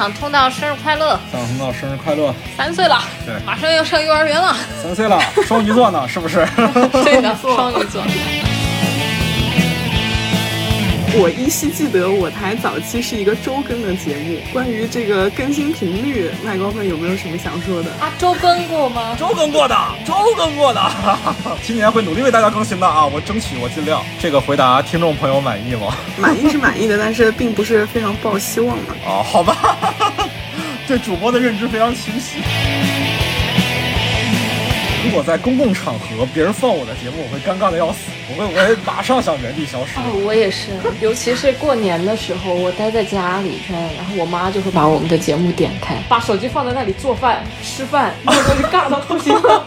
[0.00, 1.20] 场通道生日快乐！
[1.30, 2.34] 散场通道生日快乐！
[2.56, 4.56] 三岁了，对，马上要上幼儿园了。
[4.82, 6.36] 三岁了，双鱼座呢，是不是？
[7.04, 8.02] 对的， 双鱼座。
[11.12, 17.90] 我依稀记得我台早期是一个周更的节目，关于这个更新频率，麦高芬有没有什么想说的？
[18.00, 19.16] 啊，周更过吗？
[19.18, 19.76] 周更过的，
[20.06, 20.80] 周更过的，
[21.64, 23.04] 今年会努力为大家更新的啊！
[23.04, 24.04] 我争取，我尽量。
[24.20, 25.96] 这个回答听众朋友满意吗？
[26.16, 28.94] 满意是满意的，但是并不是非常抱希望嘛。
[29.04, 29.78] 哦，好吧，
[30.86, 32.38] 对主播的认知非常清晰。
[35.10, 39.98] 如果在公共场合别人放我的节目，我会尴尬的要死，我会我会马上想原地消失。
[39.98, 40.68] 哦，我也是，
[41.00, 49.66] 尤其是过年的时候，我待在家里，然后我妈就会把我们的节目点开，把手机放在那里做饭吃饭，我就尬到不行了。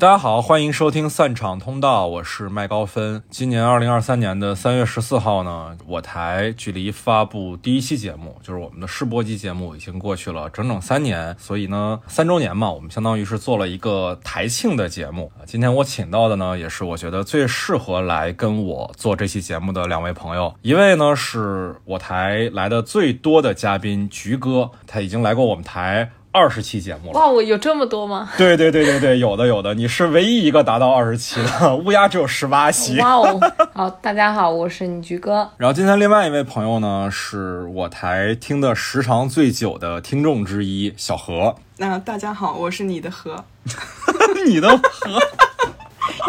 [0.00, 3.20] 大家好，欢迎收听散场通道，我是麦高芬。
[3.30, 11.34] 今年二零二三年的三月十四号呢，我台距离发布第一期节目，就是我们的试播期节目，已经过去了整整三年。
[11.36, 15.32] 所以呢，三周年嘛，我们相当于是做了一个台庆的节目。
[15.44, 20.54] 今天我请到的呢，也是我觉得最适合来跟我做这期节目的两位朋友。
[20.62, 26.12] 一位呢，是我台来的最多的嘉宾菊哥，他已经来过我们台。
[26.38, 28.30] 二十期节目了，哇，我有这么多吗？
[28.38, 33.00] 对对对对对，有的有的，你是唯一一个达到二十期的， 乌鸦只有十八期。
[33.00, 33.40] 哇哦，
[33.74, 35.50] 好，大家好，我是你菊哥。
[35.56, 41.56] 然后今天另外一位朋友呢，是我台听的时长最久的听众之一，小何。
[41.78, 43.44] 那大家好，我是你的何，
[44.46, 45.18] 你的何。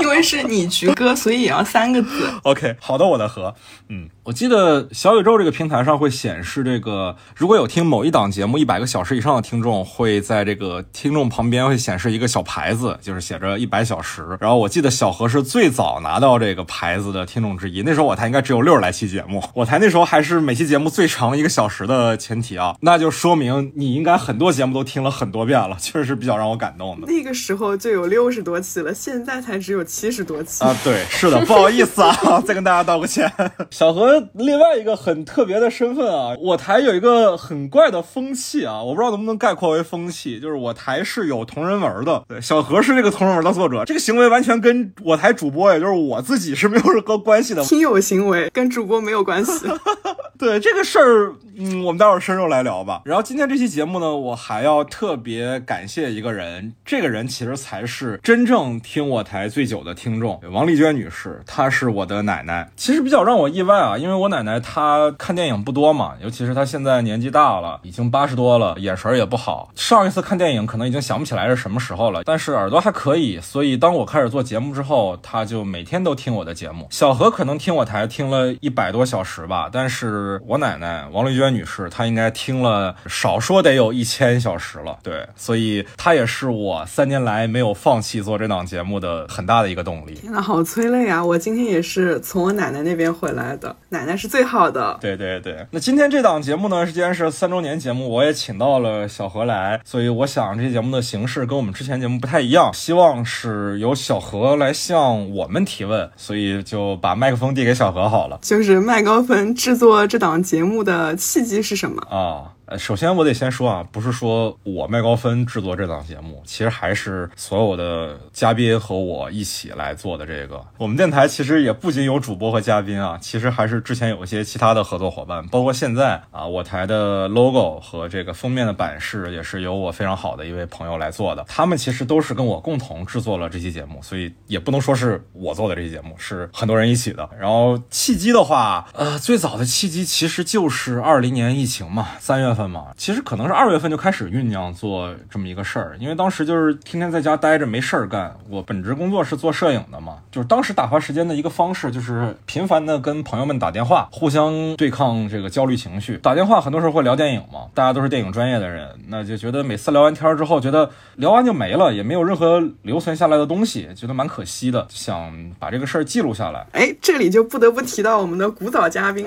[0.02, 2.30] 因为是你菊哥，所以也要三个字。
[2.44, 3.54] OK，好的，我的和，
[3.90, 14.38] 嗯，我记得小宇宙这个平台上会显示这个，如果有听某一档节目一百个小时以上的听众，会在这个听众旁边会显示一个小牌子，就是写着一百小时。
[14.40, 27.08] 然后我记得小何是最早拿到这个牌子的听众之一，那时候我台应该只有六十来期节目，我台那时候还是每期节目最长一个小时的前提啊，那就说明你应该很多节目都听了很多遍了，确实是比较让我感动的。
[27.08, 30.76] 那个时候就有六十多期了，现在才只有七十多期啊！
[30.84, 33.30] 对，是的，不好意思啊， 再跟大家道个歉。
[33.72, 42.24] 小何另外一个很特别的身份啊，我台有一个很怪的风气啊，我不知道能不能概括为风气，就是我台是有同人文的。
[42.30, 47.64] 对，小何是这个同人文的作者，这个行为完全跟我台主播，也就是我自己是没有任何关系的。
[47.64, 49.66] 听友行为跟主播没有关系。
[50.38, 53.02] 对这个事儿，嗯，我们待会儿深入来聊吧。
[53.04, 62.72] 然后今天这期节目呢，我还要特别感谢一个人，这个人其实才是真正听我台最久的听众，王丽娟女士，她是我的奶奶。
[62.78, 69.70] 其实比较让我意外啊，因为我奶奶她看电影不多嘛，尤其是她现在年纪大了，已经八十多了，眼神也不好。
[69.76, 73.38] 上一次看电影可能已经想不起来是什么时候了，但是耳朵还可以。
[73.42, 76.88] 所以当我开始做节目之后，她就每天都听我的节目。
[76.90, 80.40] 小何可能听我台听了一百多小时吧，但是。
[80.48, 90.14] 我奶奶王丽娟女士，她应该听了少说得有一千小时了，对，所以她也是我三年来没有放弃做这档节目的很大的一个动力。
[90.16, 91.24] 天呐，好催泪啊！
[91.24, 94.98] 我今天也是从我奶奶那边回来的，奶奶是最好的。
[95.02, 108.40] 对对对，那今天这档节目呢，既然是三周年节目，我也请到了小何来，所以我想这节目的形式跟我们之前节目不太一样，希望是由小何来向我们提问，所以就把麦克风递给小何好了。
[108.42, 112.54] 就是麦高芬制作这档节目的契机是什么啊？
[112.70, 120.24] 呃，首先我得先说啊，不是说我麦高芬制作这档节目，其实还是所有的嘉宾和我一起来做的。
[120.24, 131.44] 这个我们电台其实也不仅有主播和嘉宾啊，其实还是之前有一些其他的合作伙伴，包括现在啊，我台的 logo 和这个封面的版式也是由我非常好的一位朋友来做的。
[131.48, 137.28] 他们其实都是跟我共同制作了这期节目，所以也不能说是我做的这期节目，是很多人一起的。
[137.40, 142.59] 然后契机的话，呃，最早的契机其实就是二零年疫情嘛，三月份。
[142.60, 148.36] 份嘛，其实可能是二月份就开始酝酿做这么一个事儿，因为当时就是天天在家待着没事儿干。
[148.50, 156.18] 我本职工作是做摄影的嘛，就是当时打发时间的一个方式，就是频繁的跟朋友们打电话，互相对抗这个焦虑情绪。
[156.18, 166.68] 打电话很多时候会聊电影嘛，大家都是电影专业的人，那就觉得每次聊完天之后，觉得聊完就没了，也没有任何留存下来的东西，觉得蛮可惜的，想把这个事儿记录下来。
[166.74, 169.26] 哎，这里就不得不提到我们的古早嘉宾。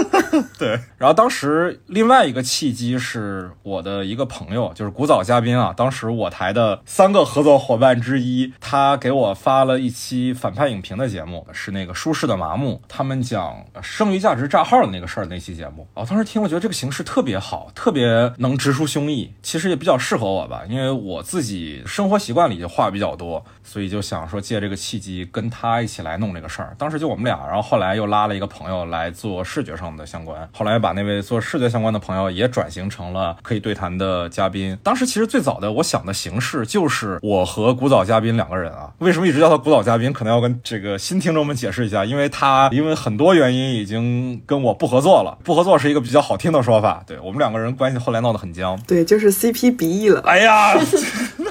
[0.58, 15.86] 对，然后当时另外一个契机是我的一个朋友，就是古早嘉宾啊，当时我台的三个合作伙伴之一，他给我发了一期反派影评的节目，是那个舒适的麻木，他们讲剩余价值炸号的那个事儿那期节目。
[15.94, 26.74] 我当时听，我觉得这个形式特别好，特别能直抒胸臆，其实也比较适合我吧，因为我自己生活习惯里就话比较多，所以就想说借这个契机跟他一起来弄这个事儿。
[26.76, 34.76] 当时就我们俩，然后后来又拉了一个朋友来做视觉上的相关，后来把那位做视觉相关的朋友也转型成了可以对谈的嘉宾。
[34.82, 40.12] 当时其实最早的我想的形式就是我和古早嘉宾两个人啊，为什么一直叫他古早嘉宾？
[40.12, 47.02] 可能要跟这个新听众们解释一下，因为他因为很多原因已经跟我不合作了，不合作是一个比较好听的说法。
[47.06, 48.78] 对我们两个人关系后来闹得很僵。
[48.86, 50.20] 对，就是 CP 鼻翼了。
[50.22, 50.74] 哎呀，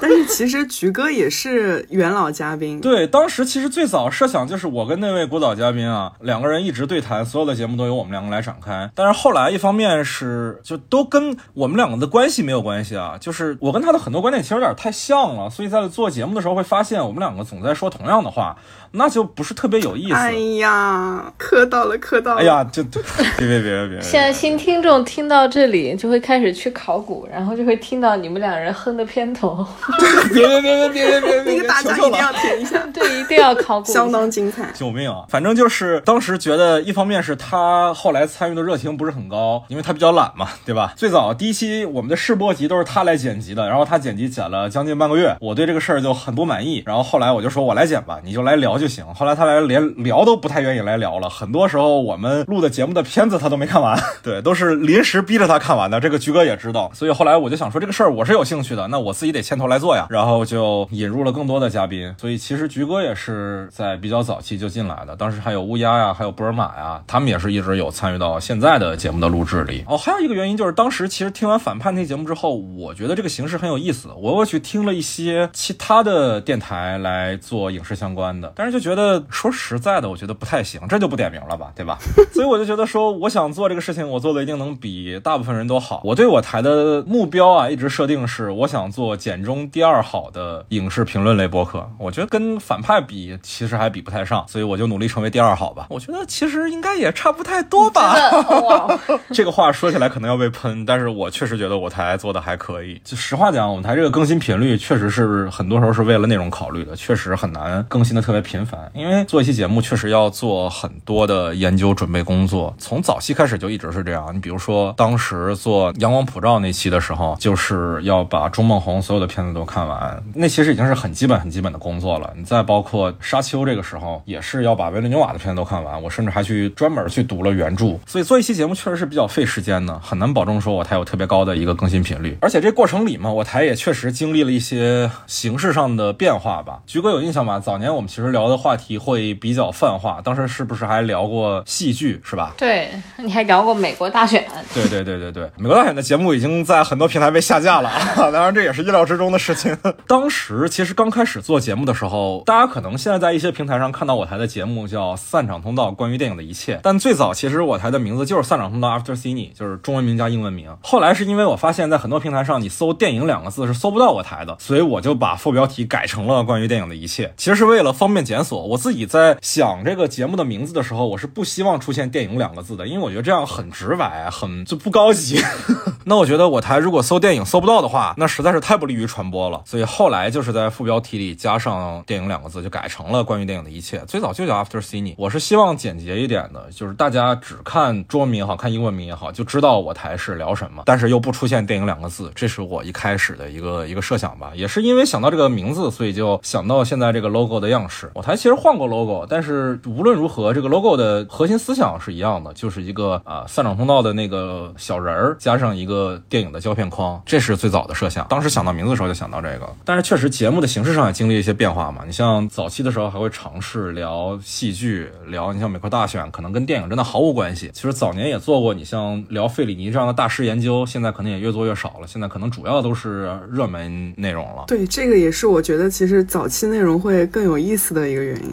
[0.04, 2.82] 但是其实菊哥也是元老嘉宾。
[2.82, 8.92] 对，当时其实最早设想就是我跟那位古早嘉宾啊，两个人一直对谈，所有的节目都由我们两个来展开。
[8.94, 18.58] 但是后来一方面是就都跟我们两个的关系没有关系啊，就是我跟他的很多观点其实有点太像了，所以在做节目的时候会发现我们两个总在说同样的话，
[18.96, 20.14] 那就不是特别有意思。
[20.14, 22.42] 哎呀，磕到了，磕到了。
[22.42, 23.02] 哎呀，就别
[23.38, 24.02] 别别别别！
[24.02, 29.66] 现在新听众听到这里就会开始去考古，然后就会听到你们两人哼的片头。
[30.34, 31.54] 别别别别别别别！
[31.56, 34.72] 那个大家一定要听一下， 对，一定要考古，相当精彩。
[34.74, 35.26] 救命啊！
[35.28, 40.94] 反正就是当时觉得，一方面是他后来参与的热情不是很高，因为他比较懒嘛，对吧？
[40.96, 46.84] 最早第一期我们的试播集都是他来剪辑的，然后他剪辑剪了将近半个月，我对这个事儿就很不满意。
[46.86, 49.06] 然后后来我就说我来剪吧，你就来聊就行。
[49.16, 56.02] 后来他来连聊都不太愿意来聊了，很多时候我们录的节目的片子他都没看完， 对，都是临时逼着他看完的。
[56.02, 60.08] 这个菊哥也知道，所以后来我就想说这个事儿我是有兴趣的，那我自己得牵头来做呀。
[60.10, 69.86] 然后就引入了更多的嘉宾，所以其实菊哥也是在比较早期就进来的，当时还有乌鸦呀，还有布尔玛呀，他们也是一直有参与到现在的节目的录制里。
[69.88, 81.98] 哦，还有一个原因就是当时其实听完反叛那节目之后，我觉得这个形式很有意思，我又去听了一些其他的电台来做影视相关的，但是就觉得说实在的，我觉得不太行，这就不点名了吧，对吧？
[82.34, 86.02] 所以我就觉得说，我想做这个事情，我做的一定能比大部分人都好。
[86.04, 91.88] 我对我台的目标啊，一直设定是我想做简中第二好的影视评论类播客。
[92.00, 95.86] 我觉得跟反派比，其实还比不太上，所以我就努力成为第二好吧。
[95.90, 98.16] 我觉得其实应该也差不太多吧。
[98.62, 99.00] 哇，
[99.32, 103.00] 这个话说起来可能要被喷，但是我确实觉得我台做的还可以。
[103.04, 108.63] 就实话讲，我们台这个更新频率确实是很多时候是为了内容考虑的，确实很难更新的特别频
[108.94, 114.34] 因为做一期节目确实要做很多的研究准备工作，从早期开始就一直是这样。
[114.34, 122.32] 你比如说当时做阳光普照那期的时候，就是要把钟孟宏所有的片子都看完，那其实已经是很基本很基本的工作了。
[122.36, 127.98] 你再包括沙丘这个时候，也是要把维伦纽瓦的片子都看完，我甚至还去专门去读了原著。
[128.06, 132.38] 所以做一期节目确实是比较费时间的，很难保证说我台有特别高的一个更新频率。
[132.42, 136.82] 而且这过程里嘛，我台也确实经历了一些形式上的变化吧。
[136.86, 137.60] 菊哥有印象吗？
[137.60, 142.54] 早年我们其实聊的的话题会比较泛化，当时是不是还聊过戏剧，是吧？
[142.58, 144.46] 对，你还聊过美国大选。
[144.74, 149.76] 对对对对对，美国大选的节目已经在很多平台被下架了啊，当然这也是意料之中的事情。
[150.08, 156.80] 当时其实刚开始做节目的时候，大家可能现在在一些平台上看到我台的节目叫《散场通道》，关于电影的一切。
[156.84, 160.76] 但最早其实我台的名字就是《散场通道 After Cine》，就是中文名加英文名。
[160.82, 167.34] 后来是因为我发现，在很多平台上你搜“电影”两个字是搜不到我台的，所以我就把副标题改成了“关于电影的一切”。
[167.38, 168.66] 其实是为了方便检索。
[168.66, 175.40] 我自己在想这个节目的名字的时候，我是不希望出现“电影”两个字的，因为我觉得这样很直白，很就不高级。
[176.06, 179.62] 那我觉得我台如果搜电影搜不到的话，那实在是太不利于传播了。
[179.66, 184.04] 所以后来就是在副标题里加上“电影”两个字，就改成了“关于电影的一切”。
[184.08, 194.52] 最早就叫 After Cine，我是希望简洁一点的，就是大家只看中文名也好看英文名也好，就知道我台是聊什么，但是又不出现“电影”两个字，这是我一开始的一个一个设想吧。
[194.56, 198.12] 也是因为想到这个名字，所以就想到现在这个 logo 的样式。
[198.14, 208.26] 我台其实换过 logo，但是无论如何，这个 logo 的核心思想是一样的，就是一个啊散场通道的那个小人儿，加上一个电影的胶片框，这是最早的设想。
[208.30, 212.04] 当时想到名字的时候就想到这个，但是确实节目的形式上也经历一些变化嘛。
[212.06, 217.70] 你像早期的时候还会尝试聊戏剧，聊你像美国大选，可能跟电影真的毫无关系。
[217.74, 222.08] 其实早年也做过，你像聊费里尼这样的大师研究，现在可能也越做越少了。
[222.08, 224.64] 现在可能主要都是热门内容了。
[224.68, 228.08] 对，这个也是我觉得其实早期内容会更有意思的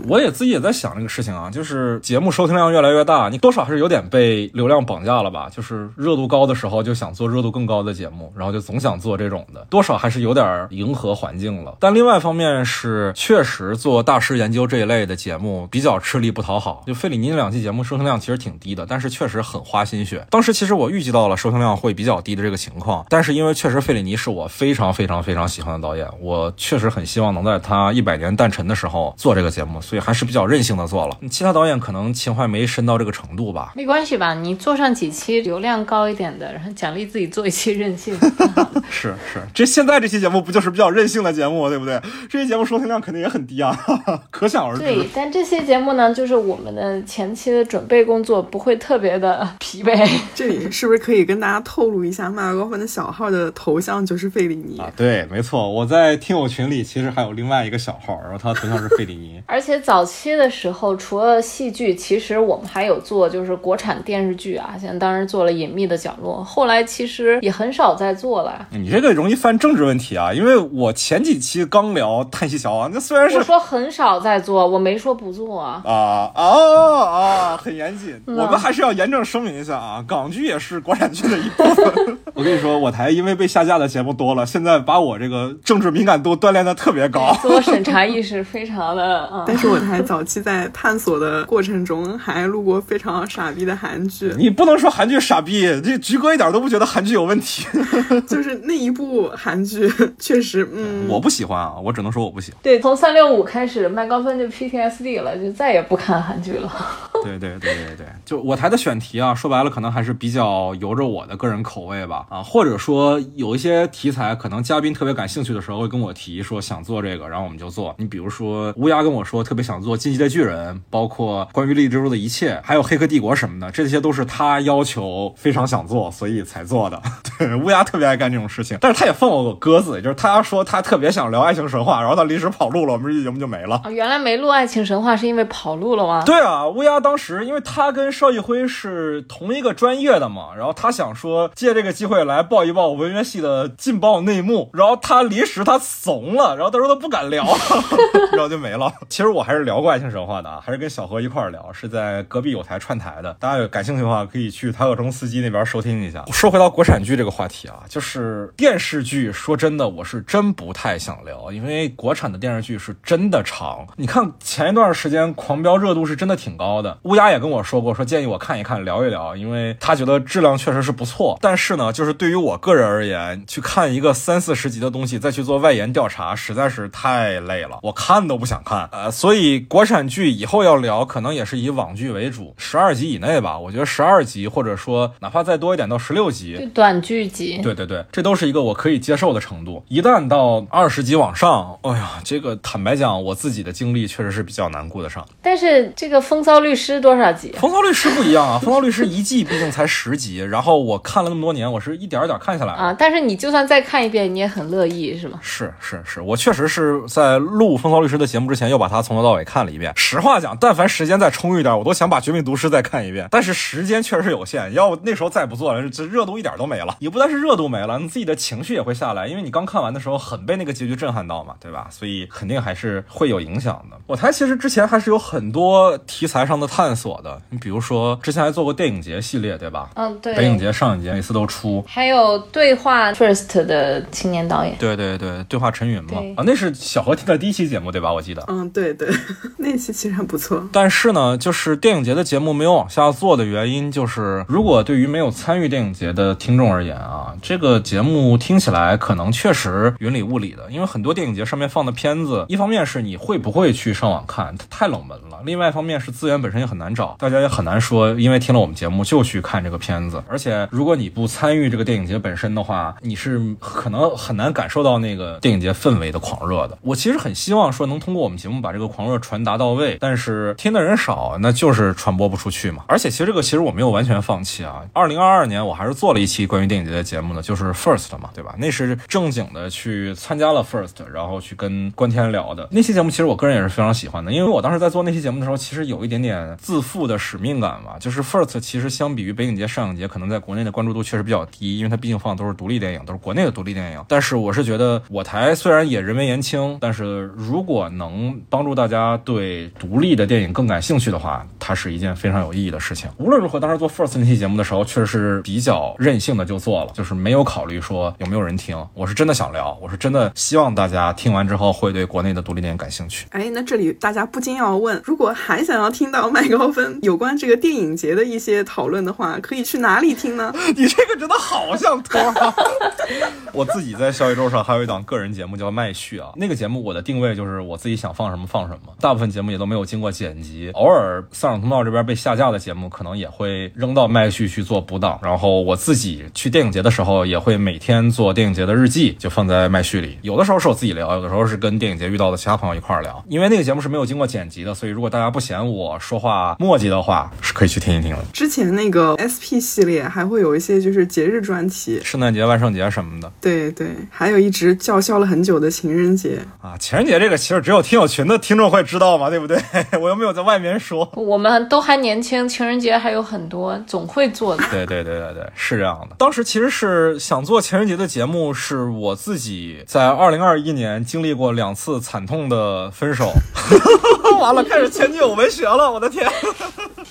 [0.09, 5.49] 我也自己也在想这个事情啊，就是节目收听量越来越大，你多少还是有点被流量绑架了吧？
[5.55, 11.77] 就是热度高的时候就想做热度更高的节目，然后就总想做这种的，多少还是有点迎合环境了。
[11.81, 16.85] 但另外一方面是，确实做大师研究这一类的节目比较吃力不讨好。
[16.87, 20.27] 就费里尼那两期节目收听量其实挺低的，但是确实很花心血。
[20.31, 31.17] 当时其实我预计到了收听量会比较低的这个情况，但是因为确实费里尼是我非常非常非常喜欢的导演，我确实很希望能在他一百年诞辰的时候做这个节目，所以还是比较任性的做了。
[31.31, 33.73] 其他导演可能情怀没深到这个程度吧。
[33.75, 34.35] 没关系吧？
[34.35, 38.17] 你做上几期流量高一点的，然后奖励自己做一期任性。
[38.91, 42.01] 是是，这现在这期节目不就是比较任性的节目，对不对？
[42.29, 43.77] 这期节目收听量肯定也很低啊，
[44.31, 44.81] 可想而知。
[44.81, 50.09] 对，但这些节目呢，就是我们的前期的准备工作不会特别的疲惫。
[50.35, 54.93] 这里是不是可以跟大家透露一下，麦高芬的小号的头像就是费里尼啊？
[54.97, 59.40] 对，没错，我在听友群里其实还有另外一个小号，然后他头像是费里尼。
[59.47, 68.67] 而且早期的时候，除了戏剧，其实我们还有做就是国产电视剧啊，像当时做了《隐秘的角落》，后来其实也很少再做了。
[68.71, 75.83] 你这个容易犯政治问题啊，因为我前几期刚聊《叹息桥》啊，那虽然是我说很少在做，我没说不做啊。
[75.85, 77.57] 啊啊啊！
[77.57, 82.19] 很严谨，我们还是要严正声明一下啊，港剧也是国产剧的一部分。
[82.35, 89.30] 我跟你说，我台因为被下架的节目多了，现在把我这个政治敏感度锻炼的特别高，自我审查意识非常的。
[89.31, 94.35] 嗯、但是我台早期在探索的过程中，还录过非常傻逼的韩剧。
[94.37, 97.67] 你不能说韩剧傻逼，这菊哥一点都不觉得韩剧有问题。
[98.27, 102.61] 就是那一部韩剧，确实，嗯，我不喜欢啊，我只能说我不喜欢。
[102.63, 106.71] 对，从三六五开始，麦高芬就 PTSD 了，就再也不看韩剧了。
[107.23, 117.95] 对对对对对，就我台的选题啊，说白了可能还是比较由着我的个人口味吧，啊，或者说有一些题材可能嘉宾特别感兴趣的时候会跟我提说想做这个，然后我们就做。
[117.99, 127.01] 你比如说乌鸦跟我说特别想做《进击的巨人》，包括关于利蜘蛛的一切，还有《黑客帝国》什么的，这些都是他要求非常想做，所以才做的。
[127.39, 133.81] 对，乌鸦特别爱干这种事情，但是他也放我个鸽子，就是他说他特别想聊爱情神话，然后他临时跑路了，我们这期节目就没了。
[133.85, 136.23] 啊，原来没录爱情神话是因为跑路了吗？
[136.25, 147.45] 对啊，乌鸦当时因为他跟邵艺辉是同一个专业的嘛，然后他想说借这个机会来报一报文学系的劲爆内幕，然后他临时他怂了，然后他说他不敢聊，
[148.33, 148.93] 然后就没了。
[149.11, 156.25] 其实我还是聊过爱情神话的啊，还是跟小何一块儿聊，是在隔壁有台串台的，大家有感兴趣的话可以去台客中司机那边收听一下。
[156.31, 163.85] 说回到国产剧这个话题啊，就是电视剧，说真的，我是真不太想聊，因为国产的电视剧是真的长。
[163.97, 171.37] 你看前一段时间狂飙热度是真的挺高的，乌鸦也跟我说过，说建议我看一看，聊一聊，因为他觉得质量确实是不错。
[171.43, 178.89] 但是呢，就是对于我个人而言，去看一个三四十集的东西，再去做外延调查，实在是太累了，我看都不想看。
[178.91, 183.59] 呃，所以国产剧以后要聊，可能也是以网剧为主，十二集以内吧。
[183.59, 187.61] 我觉得十二集，或者说哪怕再多一点到十六集，就短剧集。
[187.63, 189.85] 对对对，这都是一个我可以接受的程度。
[189.89, 195.27] 一旦到二十集往上，哎呀，这个坦白讲，我自己的经历确实是比较难顾得上。
[195.41, 197.53] 但是这个《风骚律师》多少集？
[197.61, 202.79] 《风骚律师》不一样啊，《风骚律师》一季毕竟才十集，然后我看了那么多年，我是一点儿点儿看下来的。
[202.79, 205.39] 啊，但是你就算再看一遍，你也很乐意，是吗？
[205.41, 209.93] 是是是，我确实是在录《风骚律师》的节目之前，又把它从头到尾看了一遍。
[209.95, 213.29] 实话讲，但凡时间再充裕点，我都想把《绝命毒师》再看一遍。
[213.31, 216.97] 但是时间确实有限，要不那时候再不做了，这热度一点都没了。
[216.99, 221.87] 也不但是热度没了，你自己的情绪也会下来，因为你刚看完的时候很被那个结局震撼到嘛，对吧？
[221.91, 223.97] 所以肯定还是会有影响的。
[224.07, 229.91] 我台其实之前还是有很多题材上的探索的，你比如说之前还做过电影节系列，对吧？
[229.95, 230.35] 嗯，对。
[230.35, 231.85] 北影节、上影节每次都出。
[231.87, 238.13] 还有对话 First 的青年导演，对对对，对话陈云嘛，啊，那是小何听的第一期节目对吧？
[238.13, 238.45] 我记得。
[238.49, 239.09] 嗯，对对，
[239.59, 240.67] 那期其实还不错。
[240.73, 260.23] 但是呢，就是电影节的节目没有往下做的原因，就是如果对于没有参与电影节的听众而言啊，这个节目听起来可能确实云里雾里的，因为很多电影节上面放的片子，一方面是你会不会去上网看，它太冷门了；另外一方面是资源本身也很难找，大家也很难说，因为听了我们节目就去看这个片子。
[260.29, 266.79] 而且如果你不参与这个电影节本身的话，你是可能很难感受到那个电影节氛围的狂热的。
[266.83, 272.85] 我其实很希望说能通过我们节目把这个狂热传达到位，但是听的人少，那就是传播不出去嘛。
[272.89, 274.83] 而且其实这个其实我没有完全放弃啊。
[274.93, 278.55] 二零二二年我还是做了一期关于电影节的节目呢，就是 First 嘛，对吧？
[278.59, 287.97] 那是正经的去参加了 First，然后去跟关天聊的那期节目，其实我个人也是非常喜欢的，因为我当时在做那期节目的时候，其实有一点点自负的使命感吧。
[288.01, 294.05] 就是 First 其实相比于北影节、上影节，可能在国内的关注度确实比较低，因为它毕竟放的都是独立电影，都是国内的独立电影。
[294.09, 303.09] 但是我是觉得我台虽然也人微言轻，但是如果能帮助大家对独立的电影更感兴趣的话，它是一件非常有意义的事情。
[303.17, 308.77] 无论如何，当时做 First 那期节目的时候，确实是比较任性的就做了，就是没有考虑说有没有人听。
[308.95, 313.27] 我是真的想聊，我是真的希望大家听完之后会对国内的独立电影感兴趣。
[313.31, 320.53] 哎，那这里大家不禁要问，如果还想要听到麦高芬有关这个电影节的一些讨论的话，可以去哪里听呢？
[320.77, 322.55] 你这个真的好像托啊！
[323.53, 340.19] 我自己在小宇宙上还有一档个人节目叫麦序啊，那个节目我的定位就是我自己想放什么放什么，大部分节目也都没有经过剪辑，偶尔丧场通道这边被下架的节目可能也会扔到麦序去做补档，然后我自己去电影节的时候也会每天做电影节的日记，就放在麦序里。
[340.23, 348.25] 有的时候是我自己聊，有的时候是跟电影节遇到的其他朋友一块儿聊，因为那个节目是没有经过剪辑的，所以如果大家不嫌我说话墨迹的话，是可以去听一听的。
[348.33, 353.31] 之前那个 SP 系列还会有一些就是节日专题，圣诞节、万圣节什么的。
[353.41, 359.59] 对对，还有一直叫嚣了很久的情人节啊，情人节这个其实只有听友群的听众会知道嘛，对不对？
[360.01, 361.11] 我又没有在外面说。
[361.15, 364.65] 我们都还年轻，情人节还有很多，总会做的。
[364.71, 366.17] 对对对对对，是这样的。
[366.19, 373.33] 当时其实是想做情人节的节目，是我自己在二零二一年经历过两次惨痛的分手，
[374.41, 376.27] 完了开始前女友文学了，我的天！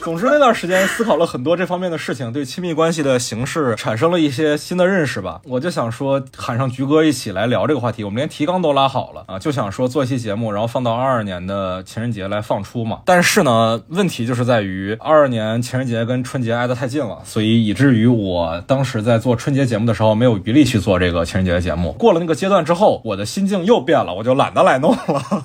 [0.01, 5.41] 总之那段时间思考了很多这方面的事情，对亲密关系的形式产生了一些新的认识吧。
[5.43, 13.01] 我就想说喊上菊哥一起来聊这个话题，我们连提纲都拉好了啊，就想说做一期节目，然后放到二二年的情人节来放出嘛。
[13.05, 21.91] 但是呢，问题就是在于二二年情人节跟春节挨得太近了，所以以至于我当时在做春节节目的时候没有余力去做这个情人节的节目。
[21.93, 25.43] 过了那个阶段之后，我的心境又变了，我就懒得来弄了。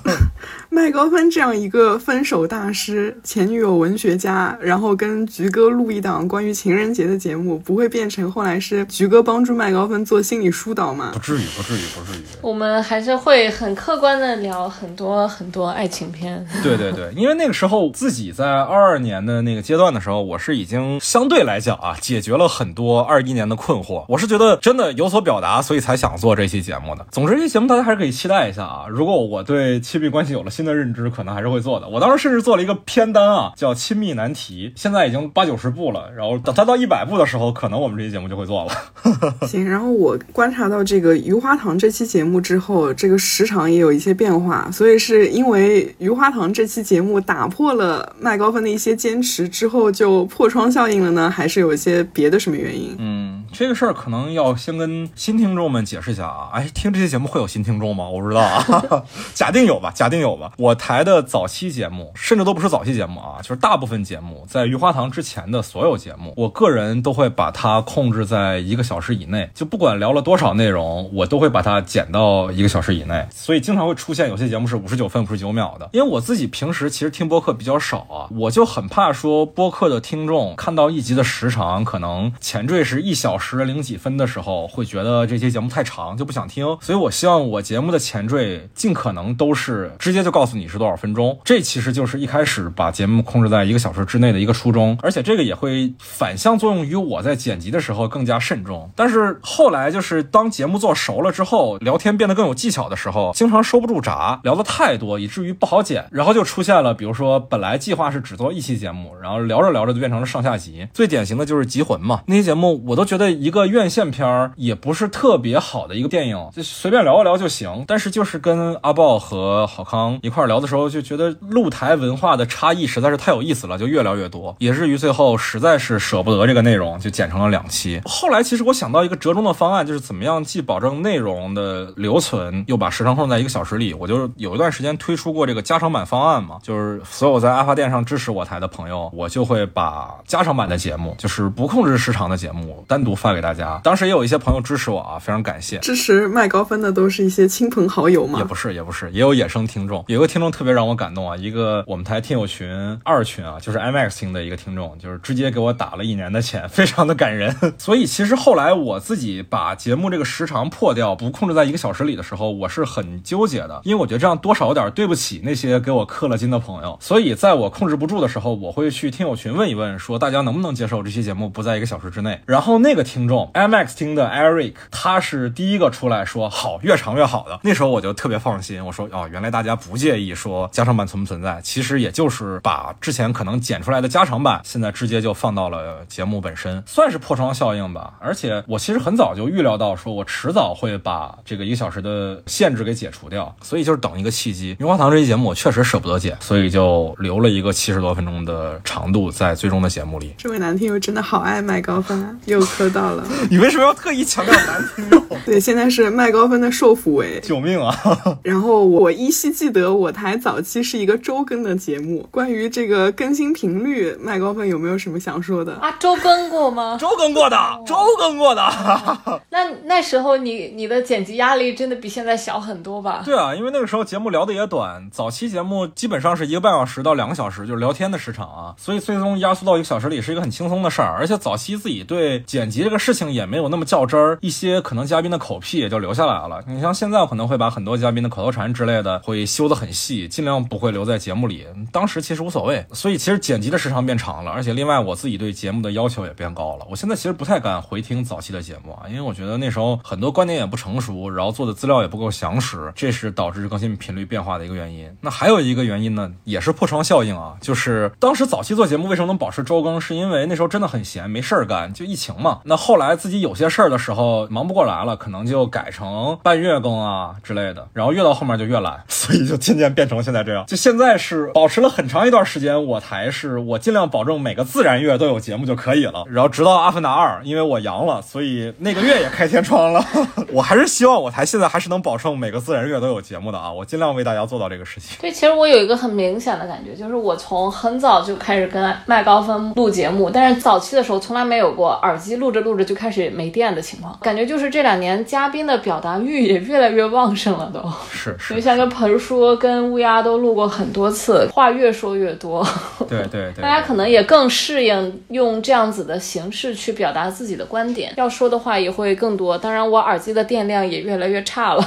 [0.75, 11.11] 麦高芬这样一个分手大师、前女友文学家，然后跟菊哥录一档关于情人节的节目，不会变成后来是菊哥帮助麦高芬做心理疏导吗？
[11.13, 12.25] 不至于，不至于，不至于。
[12.43, 16.45] 我们还是会很客观的聊很多很多爱情片。
[16.61, 24.05] 对对对，因为那个时候自己在二二年的那个阶段的时候，我是已经相对来讲啊，解决了很多二一年的困惑。
[24.09, 27.07] 我是觉得真的有所表达，所以才想做这期节目的。
[27.13, 28.87] 总之，这期节目大家还是可以期待一下啊。
[28.91, 31.89] 如果我对亲密关系有了新的认知，可能还是会做的。
[31.89, 36.11] 我当时甚至做了一个片单啊，叫《亲密难题》，现在已经八九十部了。
[36.17, 38.73] 然后等它到一百部的时候，可能我们这期节目就会做了。
[39.47, 51.31] 行，然后我观察到这个《余花堂》这期节目之后，这个时长也有一些变化，所以是因为《余花堂》这期节目打破了麦高芬的一些坚持之后，就破窗效应了呢？
[51.31, 52.95] 还是有一些别的什么原因？
[52.99, 56.51] 嗯，这个事儿可能要先跟新听众们解释一下啊。
[56.53, 58.09] 哎，听这期节目会有新听众吗？
[58.09, 59.03] 我不知道啊，
[59.35, 60.44] 假定有吧，假定有吧。
[60.57, 73.27] 我台的早期节目，甚至都不是早期节目啊，就是大部分节目在《余花堂》之前的所有节目，我个人都会把它控制在一个小时以内，就不管聊了多少内容，我都会把它剪到一个小时以内。
[73.31, 75.89] 所以经常会出现有些节目是五十九分五十九秒的。
[75.93, 86.65] 因为我自己平时其实听播客比较少啊，我就很怕说播客的听众看到一集的时长可能前缀是一小时零几分的时候，会觉得这期节目太长就不想听。
[86.81, 91.39] 所以我希望我节目的前缀尽可能都是直接就告诉你是多少分钟。
[91.45, 98.91] 这其实就是一开始把节目控制在一个小时之内的一个初衷，而且这个也会反向作用于我在剪辑的时候更加慎重。
[98.97, 110.89] 但是后来就是当节目做熟了之后，聊天变得更有技巧的时候，经常收不住闸，聊的太多以至于不好剪，然后就出现了，比如说本来计划是只做一期节目，然后聊着聊着就变成了上下集。
[110.93, 117.85] 最典型的就是《集魂》嘛，那些节目我都觉得一个院线片儿也不是特别好的一个电影，就随便聊一聊就行。
[117.87, 128.01] 但是就是跟阿豹和郝康一块聊的时候，就觉得露台文化的差异实在是太有意思了，就越聊越多，也至于最后实在是舍不得这个内容，就剪成了两期。
[128.07, 133.93] 后来其实我想到一个折中的方案，就是怎么样既保证内容的留存，又把时长控制在一个小时里。
[133.93, 143.79] 我就有一段时间推出过这个加长版方案嘛，就是所有在阿发店上支持我台的朋友，我就会把加长版的节目，就是不控制时长的节目，单独发给大家。
[143.85, 145.79] 当时也有一些朋友支持我啊，非常感谢。
[145.81, 148.39] 支持麦高芬的都是一些亲朋好友嘛？
[148.39, 150.05] 也不是，也不是，也有野生听众。
[150.15, 152.71] 有个听众特别让我感动啊，一个我们台听友群
[153.03, 157.53] 二群啊，就是 IMAX 听的一个听众，就是直接给我打了一年的钱，非常的感人。
[157.77, 166.97] 所以其实后来我自己把节目这个时长破掉，不控制在一个小时里的时候，我是很纠结的，因为我觉得这样多少有点对不起那些给我氪了金的朋友。
[167.01, 172.41] 所以在我控制不住的时候，我会去听友群问一问，说大家能不能接受这期节目不在一个小时之内。
[172.47, 173.25] 然后那个听。
[173.25, 177.59] 听众 MX 听的 Eric，他是第一个出来说好，越长越好的。
[177.63, 188.13] 那时候我就特别放心，我说哦，原来大家不介意说加长版存不存在，其实也就是把之前可能剪出来的加长版，现在直接就放到了节目本身，算是破窗效应吧。
[188.21, 194.77] 而且我其实很早就预料到，说我迟早会把这个一个小时的限制给解除掉，所以就是等一个契机。
[194.79, 200.35] 棉花糖这期节目我确实舍不得剪，所以就留了一个七十多分钟的长度在最终的节目里。
[200.37, 203.27] 这位男听友真的好爱麦高芬啊，又磕到了。
[203.49, 205.25] 你为什么要特意强调男听友？
[205.47, 207.41] 对，现在是麦高芬的受抚为。
[207.43, 207.97] 救命啊！
[208.43, 215.75] 然后我依稀记得我台早期是一个周更的节目，关于这个更新频率，麦高芬有没有什么想说的？
[215.75, 216.97] 啊，周更过吗？
[217.01, 218.63] 周更过的，周更过的。
[219.51, 223.23] 那那时候你你的剪辑压力真的比现在小很多吧？
[223.25, 231.17] 对啊，因为那个时候节目聊的也短，早期节目基本上是一个半小时到两个小时，就是聊天的时长啊，所以最终压缩到一个小时里是一个很轻松的事儿。
[231.19, 236.63] 而且早期自己对剪辑这个事情也没有那么较真儿，一些可能嘉宾的口癖也就留下来了。
[236.67, 241.67] 你像现在可能会把很多嘉宾的口头禅之类的会修的很很细，尽量不会留在节目里。
[241.93, 246.87] 当时其实无所谓，所以其实剪辑的时长变长了，而且另外我自己对节目的要求也变高了。
[246.89, 255.15] 我现在其实不太敢回听早期的节目啊，因为我觉得那时候很多观点也不成熟，然后做的资料也不够详实，这是导致更新频率变化的一个原因。
[255.21, 262.61] 那还有一个原因呢，也是破窗效应啊，就是当时早期做节目为什么能保持周更，是因为那时候真的很闲，没事儿干，就疫情嘛。
[262.65, 270.65] 那后来自己有些事儿的时候忙不过来了，可能就改成半月更啊之类的，然后越到后面就越懒，所以就 渐渐变成现在这样。
[270.67, 276.25] 就现在是保持了很长一段时间，我台是我尽量保证每个自然月都有节目就可以了。
[276.29, 280.05] 然后直到《阿凡达二》，因为我阳了，所以那个月也开天窗了。
[280.53, 285.19] 我还是希望我台现在还是能保证每个自然月都有节目的啊，我尽量为大家做到这个事情。
[285.21, 294.17] 对，其实我有一个很明显的感觉，就是我从很早就开始跟麦高芬录节目，但是早期的时候从来没有过耳机录着录着就开始没电的情况。
[294.21, 302.67] 感觉就是这两年嘉宾的表达欲也越来越旺盛了，都是是，就像跟盆叔、跟乌鸦都录过很多次，话越说越多。
[303.09, 309.57] 对对对，大家可能也更适应用这样子的形式去表达自己的观点，要说的话也会更多。
[309.57, 311.85] 当然，我耳机的电量也越来越差了。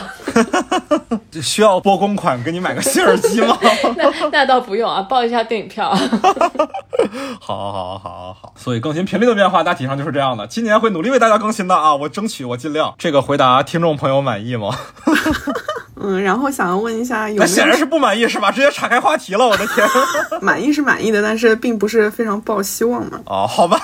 [1.31, 3.57] 这 需要拨公款给你买个新耳机吗？
[3.97, 5.89] 那那倒不用啊，报一下电影票。
[7.39, 8.53] 好，好，好，好。
[8.55, 10.45] 所以更新频率的变化大体上就是这样的。
[10.47, 12.93] 今年会努力为大家更新的啊，我争取，我尽量。
[12.97, 14.75] 这个回答听众朋友满意吗？
[15.99, 18.51] 嗯，然后想要问一下，有没有显然是不满意是吧？
[18.51, 19.87] 直接岔开话题了，我的天！
[20.41, 23.19] 满意是满意的，但是并不是非常抱希望嘛。
[23.25, 23.79] 哦，好吧。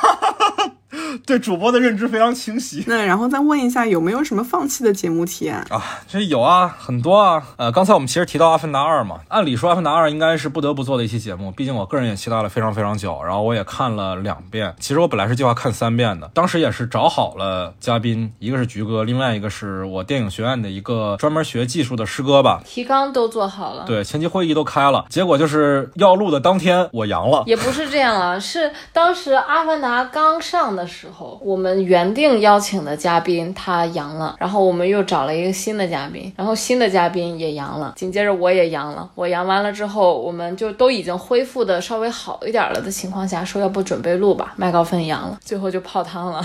[1.26, 2.84] 对主播的认知非常清晰。
[2.88, 5.84] 那然后再问一下，有没有什么放弃的节目体验啊？
[6.08, 7.44] 这有啊，很多啊。
[7.58, 14.74] 呃，刚才我们其实提到《阿凡达二》嘛，按理说《阿凡达二》应该是不得不做的一期节目，毕竟我个人也期待了非常非常久，然后我也看了两遍。
[14.80, 22.62] 其实我本来是计划看三遍的，当时也是找好了嘉宾，一个是菊哥，另外一个是我电影学院的一个专门学技术的师哥吧。
[22.66, 27.44] 提纲都做好了，对，前期会议都开了，结果就是要录的当天我阳了。
[27.46, 39.10] 也不是这样啊，是当时《阿凡达》刚上的的时候，我们原定邀请的嘉宾他阳了，然后我们又找了一个新的嘉宾，然后新的嘉宾也阳了，紧接着我也阳了。
[39.16, 44.54] 我阳完了之后，我们就都已经恢复的稍微好一点了的情况下，说要不准备录吧。
[44.58, 46.44] 麦高芬阳了，最后就泡汤了。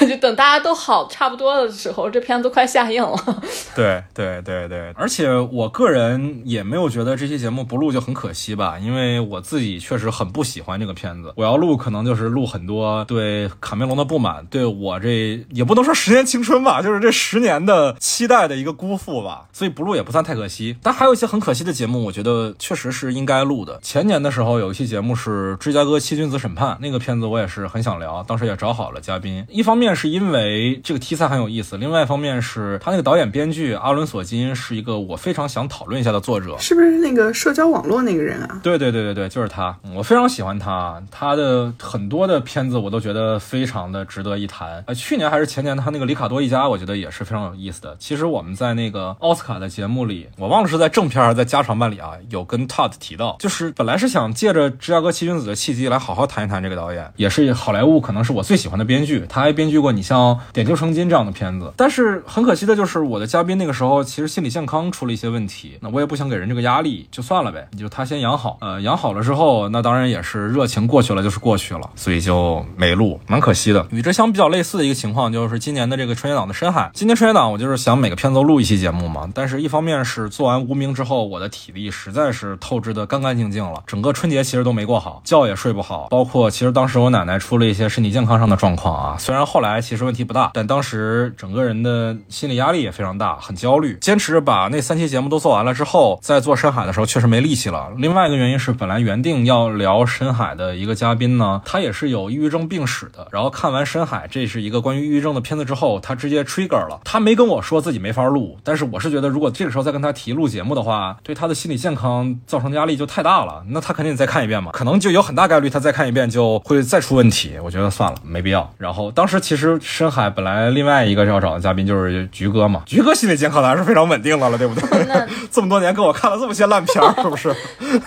[0.00, 3.42] 就等大家都好差不多的时候，这片子都快下映了。
[3.76, 11.32] 对对对对，而且我个人也没有觉得这期节目不录就很可惜吧，因为我自己确实很不喜欢这个片子。
[11.36, 13.27] 我要录，可能就是录很多对
[13.60, 19.46] 卡梅隆的不满，对我这也不能说十年青春吧， 就是这十年的期待的一个辜负吧。
[19.52, 20.76] 所以不录也不算太可惜。
[20.82, 23.78] 但还有一些很可惜的节目，我觉得确实是应该录的。
[23.82, 29.44] 前年的时候有一期节目是《芝加哥七君子审判》，那个片子我也是很想聊，当时也找好了嘉宾。
[29.48, 38.60] 一方面是因为这个题材很有意思，另外一方面是他那个导演编剧阿伦索金是一个我非常想讨论一下的作者，是不是那个社交网络那个人啊？
[38.62, 44.82] 对对对对对，就是他，我非常喜欢他，他的很多的片子我都觉得呃非常的值得一谈。
[44.86, 47.96] 呃，去年还是前年，他那个里卡多一家，我觉得也是非常有意思的。
[47.98, 60.38] 其实我们在那个奥斯卡的节目里，我忘了是在正片还是在加长版里啊，有跟 Todd 提到，就是本来是想借着芝加哥七君子的契机来好好谈一谈这个导演，也是好莱坞可能是我最喜欢的编剧，他还编剧过你像。
[60.52, 73.86] 点球成金这样的片子，但是很可惜的就是我的嘉宾那个时候其实心理健康出了一些问题，那我也不想给人这个压力，就算了呗，你就他先养好，呃，养好了之后，那当然也是热情过去了就是过去了，所以就没录，蛮可惜的。
[73.90, 89.16] 与之相比较类似的一个情况就是今年的这个春节档的深海，今年春节档我就是想每个片子都录一期节目嘛，但是一方面是做完无名之后，我的体力实在是透支的干干净净了，整个春节其实都没过好，觉也睡不好，包括其实当时我奶奶出了一些身体健康上的状况啊。
[89.18, 93.96] 虽然后来其实问题不大，但当时整个人的心理压力也非常大，很焦虑。
[94.00, 97.88] 坚持把那三期节目都做完了之后，在做深海的时候确实没力气了。
[97.96, 103.28] 另外一个原因是，本来原定要聊深海的一个嘉宾呢，他也是有抑郁症病史的。
[103.30, 106.98] 然后看完深海，这是一个关于抑郁症的片子之后，他直接 trigger 了。
[107.04, 113.62] 他没跟我说自己没法录，但是我是觉得，如果这个时候再跟他提录节目的话，对他的心理健康造成压力就太大了。
[113.68, 117.52] 那他肯定得再看一遍嘛，可能就有很大概率他再看一遍就会再出问题。
[117.62, 118.68] 我觉得算了，没必要。
[118.78, 124.88] 然后当时其实深海本来另外一个要找的嘉宾就是菊哥嘛，菊哥心理健康还是非常稳定的了，对不对？
[125.50, 127.54] 这么多年跟我看了这么些烂片儿，是不是？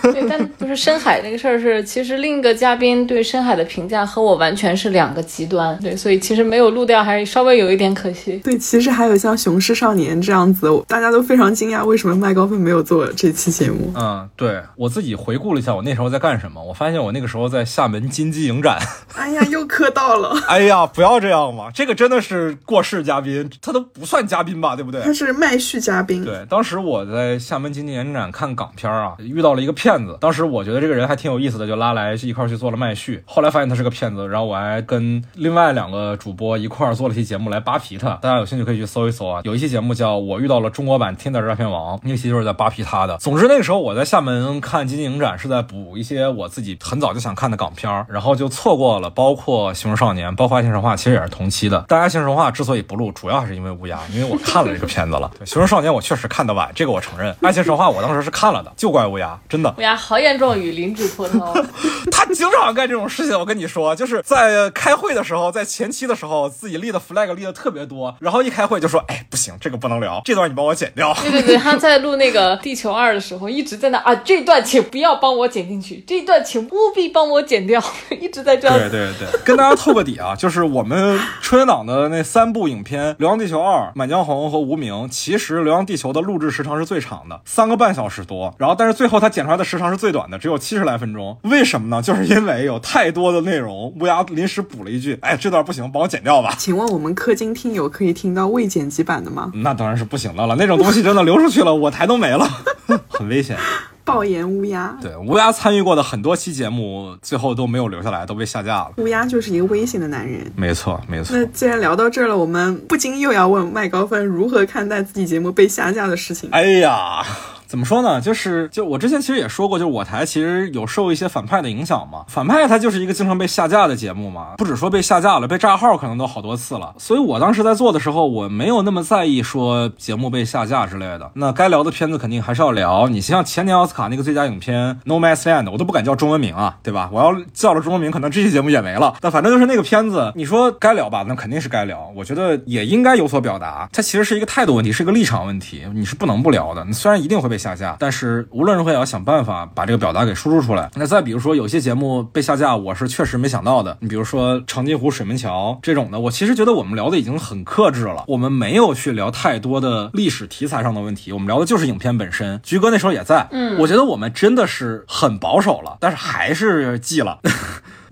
[0.02, 8.38] 对，但深海那个事儿是，其实另一个嘉宾对深海的评价和我完全是两个极端，对，所以其实没有录掉还是稍微有一点可惜。
[8.38, 13.92] 对，其实还有像《雄狮少年》这样子，大家都非常惊讶，为什么麦高芬没有做这期节目？
[13.96, 16.62] 嗯，对我自己回顾了一下，我那时候在干什么？
[16.62, 18.78] 我发现我那个时候在厦门金鸡影展。
[19.14, 20.36] 哎呀，又磕到了！
[20.48, 25.00] 哎呀，不要这样嘛，这个真的是过世嘉宾，他都不算嘉宾吧，对不对？
[25.02, 26.24] 他是麦序嘉宾。
[26.24, 30.16] 对，当时我在厦门金鸡影展看港片啊，遇到了一个骗子。
[30.20, 33.22] 当时我觉得这个人还挺有意思的，就拉来一块去做了麦序。
[33.26, 38.10] 后来发现他是个骗子，然后我还跟另外两个主播一块做了期节目来扒皮他。
[38.22, 43.16] 大家有兴趣可以去搜一搜啊，有一期节目叫《我遇到了中国版 Tinder 诈骗王》，那期就是在扒皮他的。
[43.18, 51.84] 总之那个时候我在厦门看金鸡影展，是在补一些我自己很早就想看的港片，然后就错过了，包括《熊出少年》，包括《爱情神话》，其实也是同期的。
[51.88, 55.30] 但《爱情神话》之所以不录，主要还是因为乌鸦，因为我看了这个片子了。
[55.50, 57.32] 《熊出少年》我确实看得晚，这个我承认。
[57.40, 59.74] 《爱情神话》我当时是看了的，就怪乌鸦，真的。
[59.78, 61.54] 乌鸦好严重，雨林主脱逃。
[62.10, 71.14] 他经常干这种事情，我跟你说，就是在开会的时候，在前期的时候，自己立的 flag 立的特别多，然后一开会就说，哎，不行，这个不能聊，这段你帮我剪掉。
[71.22, 77.82] 对对对，他在录那个《地球二》的时候，一直在那啊，这段请不要帮我剪进去，这段请务必帮我剪掉，
[78.20, 78.78] 一直在这样。
[78.78, 91.38] 对对对，跟大家透个底啊，就是我们春节档的那三部影片《流浪地球二》《满江红》和《无名》，其实《流浪地球》的录制时长是最长的，三个半小时多，然后但是最后他剪出来的时长是最短的，只有七十来分钟。
[91.42, 92.02] 为什么呢？
[92.02, 99.52] 就是因为有太多的内容，乌鸦临时补了一句：“哎，这段不行，帮我剪掉吧。”请问我们氪金听友可以听到未剪辑版的吗？
[99.54, 102.44] 那当然是不行的了，那种东西真的流出去了，我台都没了，
[103.08, 103.56] 很危险。
[104.04, 108.90] 爆言乌鸦，对乌鸦参与过的很多期节目，最后都没有留下来，都被下架了。
[108.96, 111.36] 乌鸦就是一个危险的男人，没错没错。
[111.36, 116.50] 那既然聊到这儿了，我们不禁又要问麦高芬如何看待自己节目被下架的事情。
[116.50, 117.24] 哎呀。
[117.72, 118.20] 怎么说呢？
[118.20, 122.22] 就是就我之前其实也说过，就是我台其实有受一些反派的影响嘛。
[122.28, 126.94] 反派它就是一个经常被下架的节目嘛，不止说被下架了，被炸号可能都好多次了。
[126.98, 131.30] 所以我当时在做的时候，我没有那么在意说节目被下架之类的。
[131.32, 133.08] 那该聊的片子肯定还是要聊。
[133.08, 137.08] 你像前年奥斯卡那个最佳影片《No Man's Land》，我都不敢叫中文名啊，对吧？
[137.10, 139.14] 我要叫了中文名，可能这期节目也没了。
[139.22, 142.12] 但反正就是那个片子，你说该聊吧，那肯定是该聊。
[142.14, 143.88] 我觉得也应该有所表达。
[143.90, 146.84] 它其实是一个态度问题，是一个立场问题，你是不能不聊的。
[146.84, 148.46] 你虽然一定会被下架，但是。
[148.50, 150.90] 无论如何也要想办法把这个表达给输出出来。
[150.94, 153.96] 那再比如说，有些节目被下架，我是确实没想到的。
[154.00, 162.60] 你比如说长津湖水门桥这种的，我其实觉得我们聊的已经很克制了，我们没有去聊太多的历史题材上的问题，我们聊的就是影片本身。
[162.62, 167.38] 菊哥那时候也在，嗯，我觉得我们真的是很保守了，但是还是记了。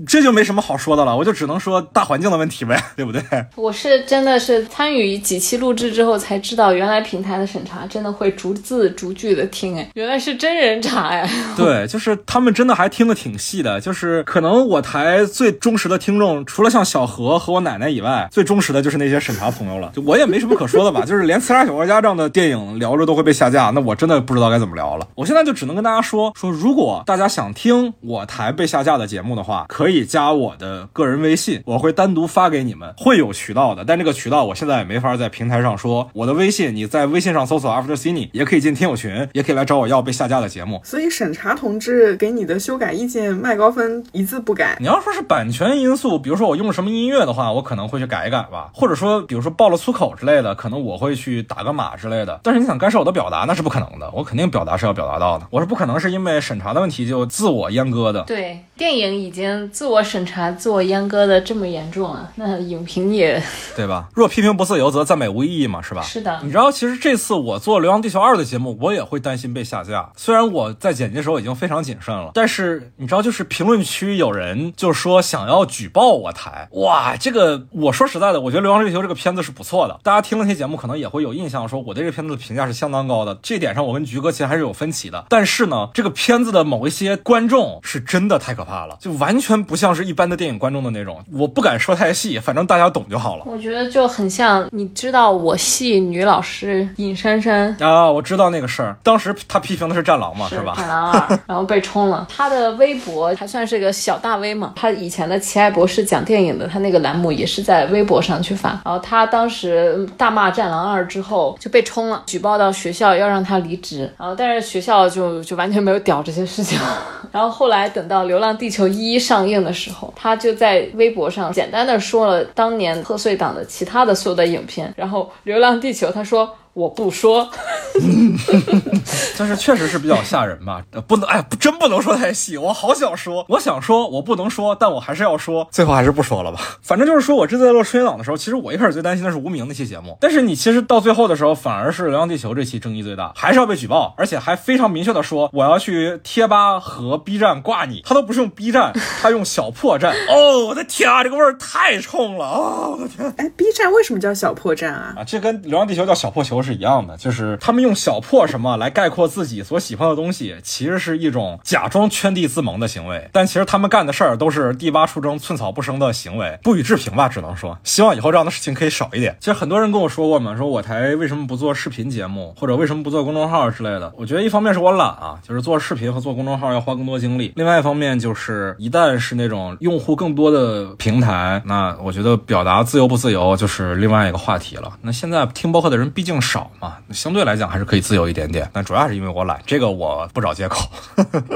[0.06, 3.20] 这就没什么好说的了，我就只能说大环境的问题呗， 对不对？
[3.56, 11.28] 我是真的是参与几期录制之后才知道，原来平台的审查真的会逐字逐句的听，哎，原来是真人查哎。
[11.56, 19.90] 对，就是他们真的还听得挺细的，就是可能我台最忠实的听众，除了像小何和我奶奶以外，最忠实的就是那些审查朋友了。
[19.94, 25.06] 就我也没什么可说的吧，就是连《刺杀小说家》这样的电影聊着都会被下架，那我真的不知道该怎么聊了。
[25.14, 29.89] 我现在就只能跟大家说说，如果大家想听我台被下架的节目的话，可以。
[29.90, 33.84] 可以加我的个人微信，我会单独发给你们，会有渠道的。
[33.84, 36.08] 但这个渠道我现在也没法在平台上说。
[36.12, 40.80] 我的微信，你在微信上搜索 After Cine，也可以进听友群，也可以来找我要被下架的节目。
[40.84, 44.76] 所以审查同志给你的修改意见，麦高芬一字不改。
[44.78, 48.70] 你要说是版权因素，比如说我用什么音乐的话，我可能会去改一改吧。
[48.72, 52.38] 或者说，比如说爆了粗口之类的，可能我会去打个码之类的。
[52.44, 54.08] 但是你想干涉我的表达，那是不可能的。
[54.14, 58.22] 我肯定表达是要表达到的，我是不可能是因为审查的问题就自我阉割的。
[58.22, 60.50] 对，电影已经自我审查。
[60.52, 62.30] 自我阉割的这么严重啊？
[62.34, 63.42] 那影评也
[63.74, 64.10] 对吧？
[64.12, 66.02] 若批评不自由，则赞美无意义嘛，是吧？
[66.02, 66.38] 是的。
[66.42, 70.12] 你知道，其实这次我做《流浪地球二》的节目，我也会担心被下架。
[70.18, 76.68] 虽然我在剪辑的时候已经非常谨慎了，但是你知道，就是评论区有人就说想要举报我台。
[76.72, 79.98] 哇，这个我说实在的，我觉得《流浪地球》这个片子是不错的。
[80.02, 83.34] 大家听了那些节目，可能也会有印象，说我对这个片子的评价是相当高的。
[83.42, 85.24] 这点上，我跟菊哥其实还是有分歧的。
[85.30, 93.44] 但是呢，这个片子的某一些观众是真的太可怕了，就完全不像是一般的电影观众的那种，我不敢说太细，反正大家懂就好了。
[93.46, 100.74] 我觉得就很像，你知道我系女老师尹珊珊啊，我知道那个事儿，当时他批评的是《战狼》嘛，是吧？
[100.76, 102.26] 战狼二， 然后被冲了。
[102.28, 108.70] 他的微博还算是个小大 V 嘛，他以前的奇爱博士讲电影的，他那个栏目也是在微博上去发。
[108.84, 114.12] 然后他当时大骂《战狼二》之后就被冲了，举报到学校要让他离职。
[114.18, 116.76] 然后但是学校就就完全没有屌这些事情。
[117.30, 124.94] 然后后来等到《流浪地球一》上映映的时候，他就在微博上简单的说了当年贺岁档的其他的所有的影片。
[124.96, 126.56] 然后《流浪地球》，他说。
[126.80, 127.46] 我不说，
[129.36, 130.82] 但是确实是比较吓人吧？
[131.06, 132.56] 不能，哎，真不能说太细。
[132.56, 135.68] 我好想说，我想说，我不能说，但我还是要说。
[135.70, 136.58] 最后还是不说了吧。
[136.80, 140.16] 反正就是说，我这次在录春节档的时候，其实我一开始最担心的是无名那期节目。
[140.22, 148.00] 但是你其实到最后的时候，反而是《流浪地球》这期争议最大，还是要被举报，而且还非常明确的说我要去贴吧和 B 站挂你。
[148.06, 150.14] 他都不是用 B 站，他用小破站。
[150.30, 152.88] 哦，我的天啊，这个味儿太冲了啊！
[152.88, 155.14] 我的天，哎，B 站为什么叫小破站啊？
[155.18, 156.69] 啊，这跟《流浪地球》叫小破球是。
[156.70, 163.28] 是一样的，就是他们用小破什么来概括自己所喜欢的东西，其实是一种假装圈地自萌的行为。
[163.32, 169.36] 但其实他们干的事儿都是地八出征、寸草不生的行为，不予置评吧，只能说希望以后这样的事情可以少一点。
[169.40, 174.12] 其实很多人跟我说过嘛，说我台为什么不做视频节目，或者为什么不做公众号之类的。
[174.16, 184.92] 我觉得一方面是我懒啊，就是做视频和做公众号要花更多精力；另外一方面就是一旦是那种用户更多的平台，那我觉得表达自由不自由就是另外一个话题了。
[185.02, 186.49] 那现在听播客的人毕竟是。
[186.50, 190.80] 少嘛，相对来讲还是可以自由一点点，但主要是因为我懒，这个我不找借口。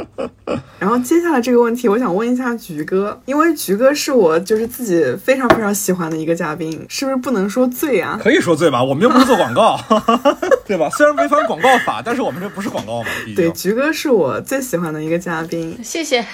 [0.78, 8.18] 然后接下来这个问题，我想问一下菊哥，因为菊哥是我就是自己非常非常喜欢的一个嘉宾，是不是不能说醉啊？
[8.22, 9.80] 可以说醉吧，我们又不是做广告，
[10.66, 10.88] 对吧？
[10.90, 13.08] 虽然违反广告法，但是我们这不是广告嘛。
[13.34, 16.24] 对，菊哥是我最喜欢的一个嘉宾，谢谢。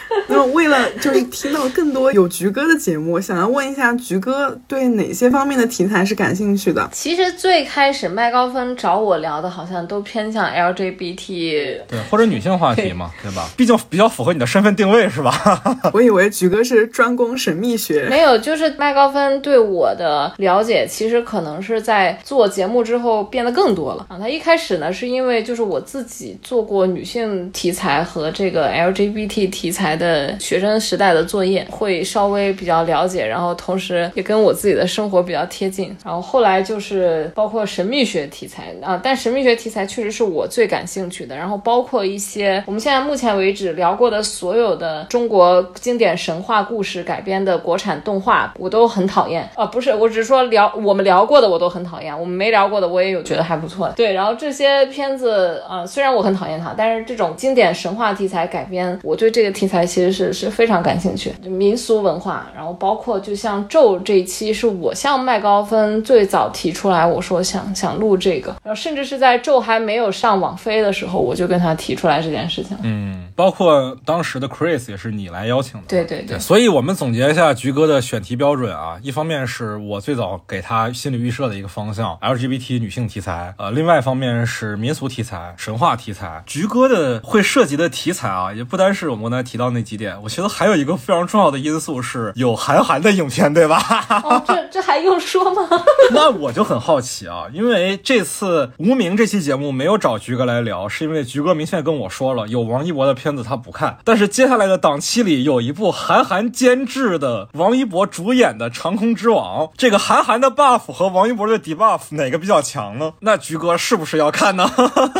[0.28, 6.88] 那，为了就是听到更多有菊哥的节目，想要问一下菊哥对哪些方面的题材是感兴趣的？
[6.92, 13.48] 其实最开始麦高芬找我聊的，好像都偏向 LGBT，对，或者女性话题嘛，对吧？
[13.56, 15.62] 毕竟比较符合你的身份定位，是吧？
[15.92, 24.18] 我以为菊哥是专攻神秘学，没有，就是麦高芬对我的了解，其实可能是在做节目之后变得更多了啊。
[24.18, 29.85] 他一开始呢，是因为就是我自己做过女性题材和这个 LGBT 题材。
[29.94, 35.94] 的学生时代的作业会稍微比较了解，然后同时也跟我自己的生活比较贴近。
[36.02, 41.36] 然后后来就是包括神秘学题材啊，但神秘学题材确实是我最感兴趣的。
[41.36, 49.66] 然后包括一些我们现在目前为止聊过的所有的中国经典神话故事改编的国产动画，我都很讨厌啊。
[49.66, 53.92] 不是，我只是说聊我们聊过的我都很讨厌，我们没聊过的我也有觉得还不错的。
[53.92, 59.75] 对，然后这些片子啊，虽然我很讨厌它，但是这种经典神话题材改编，我对这个题材。
[59.84, 72.76] 其实是是非常感兴趣，就民俗文化，然后包括就像咒这一期是我向麦高芬最早提出来，我说想想录这个，然后甚至是在咒还没有上网飞的时候，我就跟他提出来这件事情。
[72.82, 75.86] 嗯，包括当时的 Chris 也是你来邀请的。
[75.88, 76.38] 对对对。
[76.38, 86.42] 所以我们总结一下菊哥的选题标准啊，一方面是我最早给他心理预设的一个方向，LGBT 女性题材，呃，另外一方面是民俗题材、神话题材。
[86.46, 89.66] 菊哥的会涉及的题材啊，也不单是我们刚才提到。
[89.70, 93.82] 那几点，我觉得还有一个非常重要的因素是有韩寒的影片，对吧？
[94.24, 95.68] 哦，这这还用说吗？
[96.12, 103.98] 那我就很好奇啊，因为这次无名这期节目没有找菊哥来聊，是因为菊哥明确跟我说了，有王一博的片子他不看。
[104.04, 113.12] 但是接下来的档期里有一部韩寒监制的、王一博主演的《长空之王》，这个韩寒的 buff 和王一博的 debuff 哪个比较强呢？
[113.20, 114.66] 那菊哥是不是要看呢？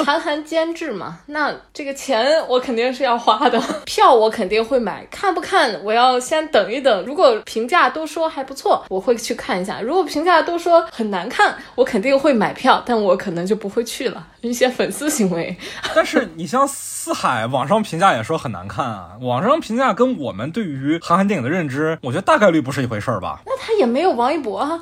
[0.07, 4.47] 韩寒监制嘛，那这个钱我肯定是要花的，票 我肯。
[4.47, 7.05] 肯定会买，看不看我要先等一等。
[7.05, 14.25] 如果评价都说还不错，我会去看一下；如果评价都说很难看，我肯定会买票，但我可能就不会去了。
[14.43, 15.57] 一些粉丝行为。
[15.97, 19.15] 但是你像四海，网上评价也说很难看啊。
[19.21, 23.41] 网上评价跟我们对于韩寒电影的认知，我觉得大概率不是一回事儿吧？
[23.47, 24.81] 那他也没有王一博啊。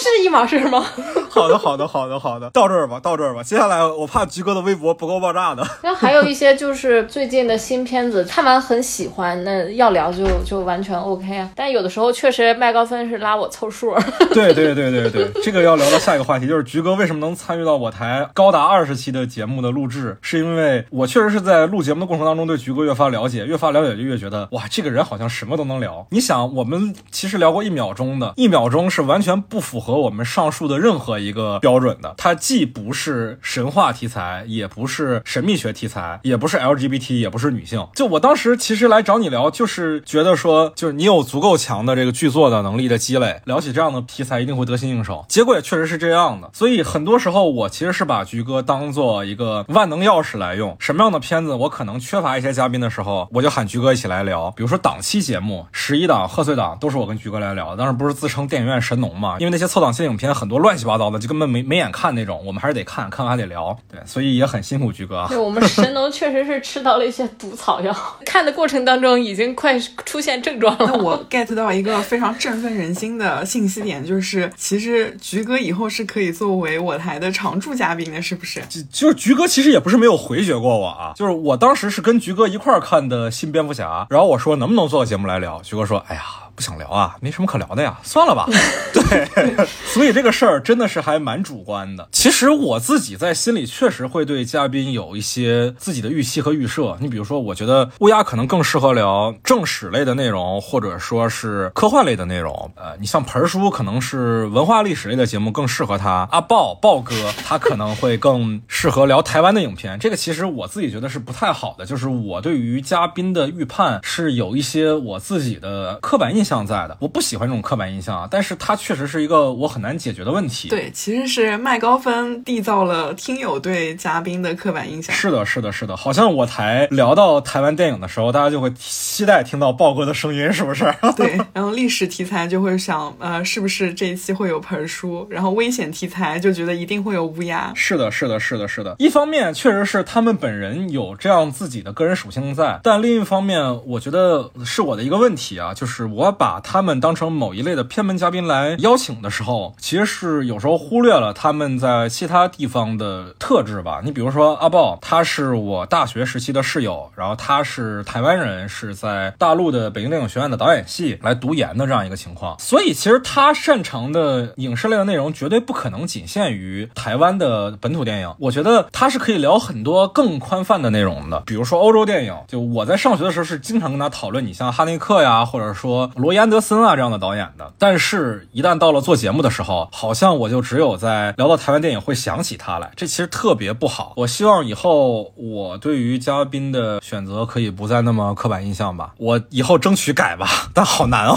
[0.00, 0.84] 是一码事吗？
[1.30, 3.42] 好的，好的，好的，好的，到这儿吧，到这儿吧。
[3.42, 5.64] 接下来我怕菊哥的微博不够爆炸的。
[5.82, 11.48] 那还有一些就是最近的新片子，看完很喜欢，那要聊就就完全 OK 啊。
[11.54, 13.94] 但有的时候确实麦高芬是拉我凑数。
[14.32, 26.06] 对对对对对，这个要聊到下一个话题，就是菊哥为什么能参与到我台高达二十期的节目的录制，是因为我确实是在录节目的过程当中对菊哥越发了解，越发了解就越觉得哇，这个人好像什么都能聊。
[26.10, 29.89] 你想，我们其实聊过一秒钟的，一秒钟是完全不符合。
[29.90, 32.14] 和我们上述的任何一个标准的。
[32.16, 37.86] 它既不是神话题材，也不是神秘学题材，也不是 LGBT，也不是女性。
[37.94, 45.24] 就我当时其实来找你聊，就是觉得说，就是你有足够强的这个剧作的能力的积累，聊起这样的题材一定会得心应手。
[45.28, 46.50] 结果也确实是这样的。
[46.52, 50.76] 所以很多时候，我其实是把菊哥当做一个万能钥匙来用。
[50.78, 54.50] 什么样的片子我可能缺乏一些嘉宾的时候，我就喊菊哥一起来聊。
[54.52, 57.74] 比如说档期节目，十一档、贺岁档都是我跟菊哥来聊。
[57.76, 63.74] 当时不是自称电影院神农嘛，因为那些策凑档期影片很多乱七八糟的，就根本没没眼看那种，我们还是得看看完还得聊。
[63.90, 65.24] 对，所以也很辛苦菊哥。
[65.26, 70.84] 对，我们神农确实是吃到了一些毒草药，看的过程当中已经快出现症状了。
[70.84, 78.60] 那我 get 到一个非常振奋人心的信息点，就是其实菊哥以后是可以作为我台的常驻嘉宾的，是不是？
[78.68, 86.22] 就就是菊哥其实也不是没有回绝过我啊，就是我当时是跟菊哥一块儿看的新蝙蝠侠，然后我说能不能做个节目来聊，菊哥说，哎呀。
[86.60, 88.46] 不想聊啊，没什么可聊的呀，算了吧。
[88.92, 92.06] 对， 所以这个事儿真的是还蛮主观的。
[92.12, 96.98] 其实我自己在心里确实会对嘉宾有一些自己的预期和预设。
[97.00, 102.70] 你比如说，我觉得乌鸦可能更适合聊正史类的内容，或者说是科幻类的内容。
[102.74, 106.28] 呃，你像盆叔可能是文化历史类的节目更适合他。
[106.30, 109.98] 阿豹豹哥他可能会更适合聊台湾的影片。
[109.98, 116.49] 这个其实我自己觉得是不太好的，就是我对于嘉宾的预判是有一些我自己的刻板印象。
[116.50, 120.68] 象在的，我不喜欢这种刻板印象啊，但是它确实是一个我很难解决的问题。
[120.68, 125.14] 对，其实是麦高芬缔造了听友对嘉宾的刻板印象。
[125.14, 130.92] 是的，是的，是的，好像我台聊到台湾电影的时候，大家就会期待听到豹哥的声音，是不是？
[131.16, 135.24] 对，然后历史题材就会想，呃，是不是这一期会有盆叔？
[135.30, 137.70] 然后危险题材就觉得一定会有乌鸦。
[137.76, 138.96] 是的，是的，是的，是的。
[138.98, 146.36] 一方面确实是他们本人有这样自己的个人属性在，但另一方面，我觉得是我的一个问题啊，就是我。
[146.40, 154.00] 把他们当成某一类的偏门嘉宾来邀请的时候，其实是有时候忽略了他们在其他地方的特质吧。
[154.02, 162.58] 你比如说阿豹，他是我大学时期的室友，然后他是台湾人，是在大陆的北京电影学院的导演系来读研的这样一个情况。
[162.58, 168.34] 所以其实他擅长的影视类的内容绝对不可能仅限于台湾的本土电影。
[168.38, 172.34] 我觉得他是可以聊很多更宽泛的内容的，比如说欧洲电影。
[172.48, 176.30] 就我在上学的时候是经常跟他讨论，你像哈内克呀，或者说罗。
[176.30, 184.12] 伊安德森啊，这样的导演的，但是，一旦到了做节目的时候，好像我就只有在聊到台湾电影会想起他来，这其实特别不好。
[184.16, 191.36] 我希望以后我对于嘉宾的选择可以不再那么刻板印象吧，我以后争取改吧，但好难哦。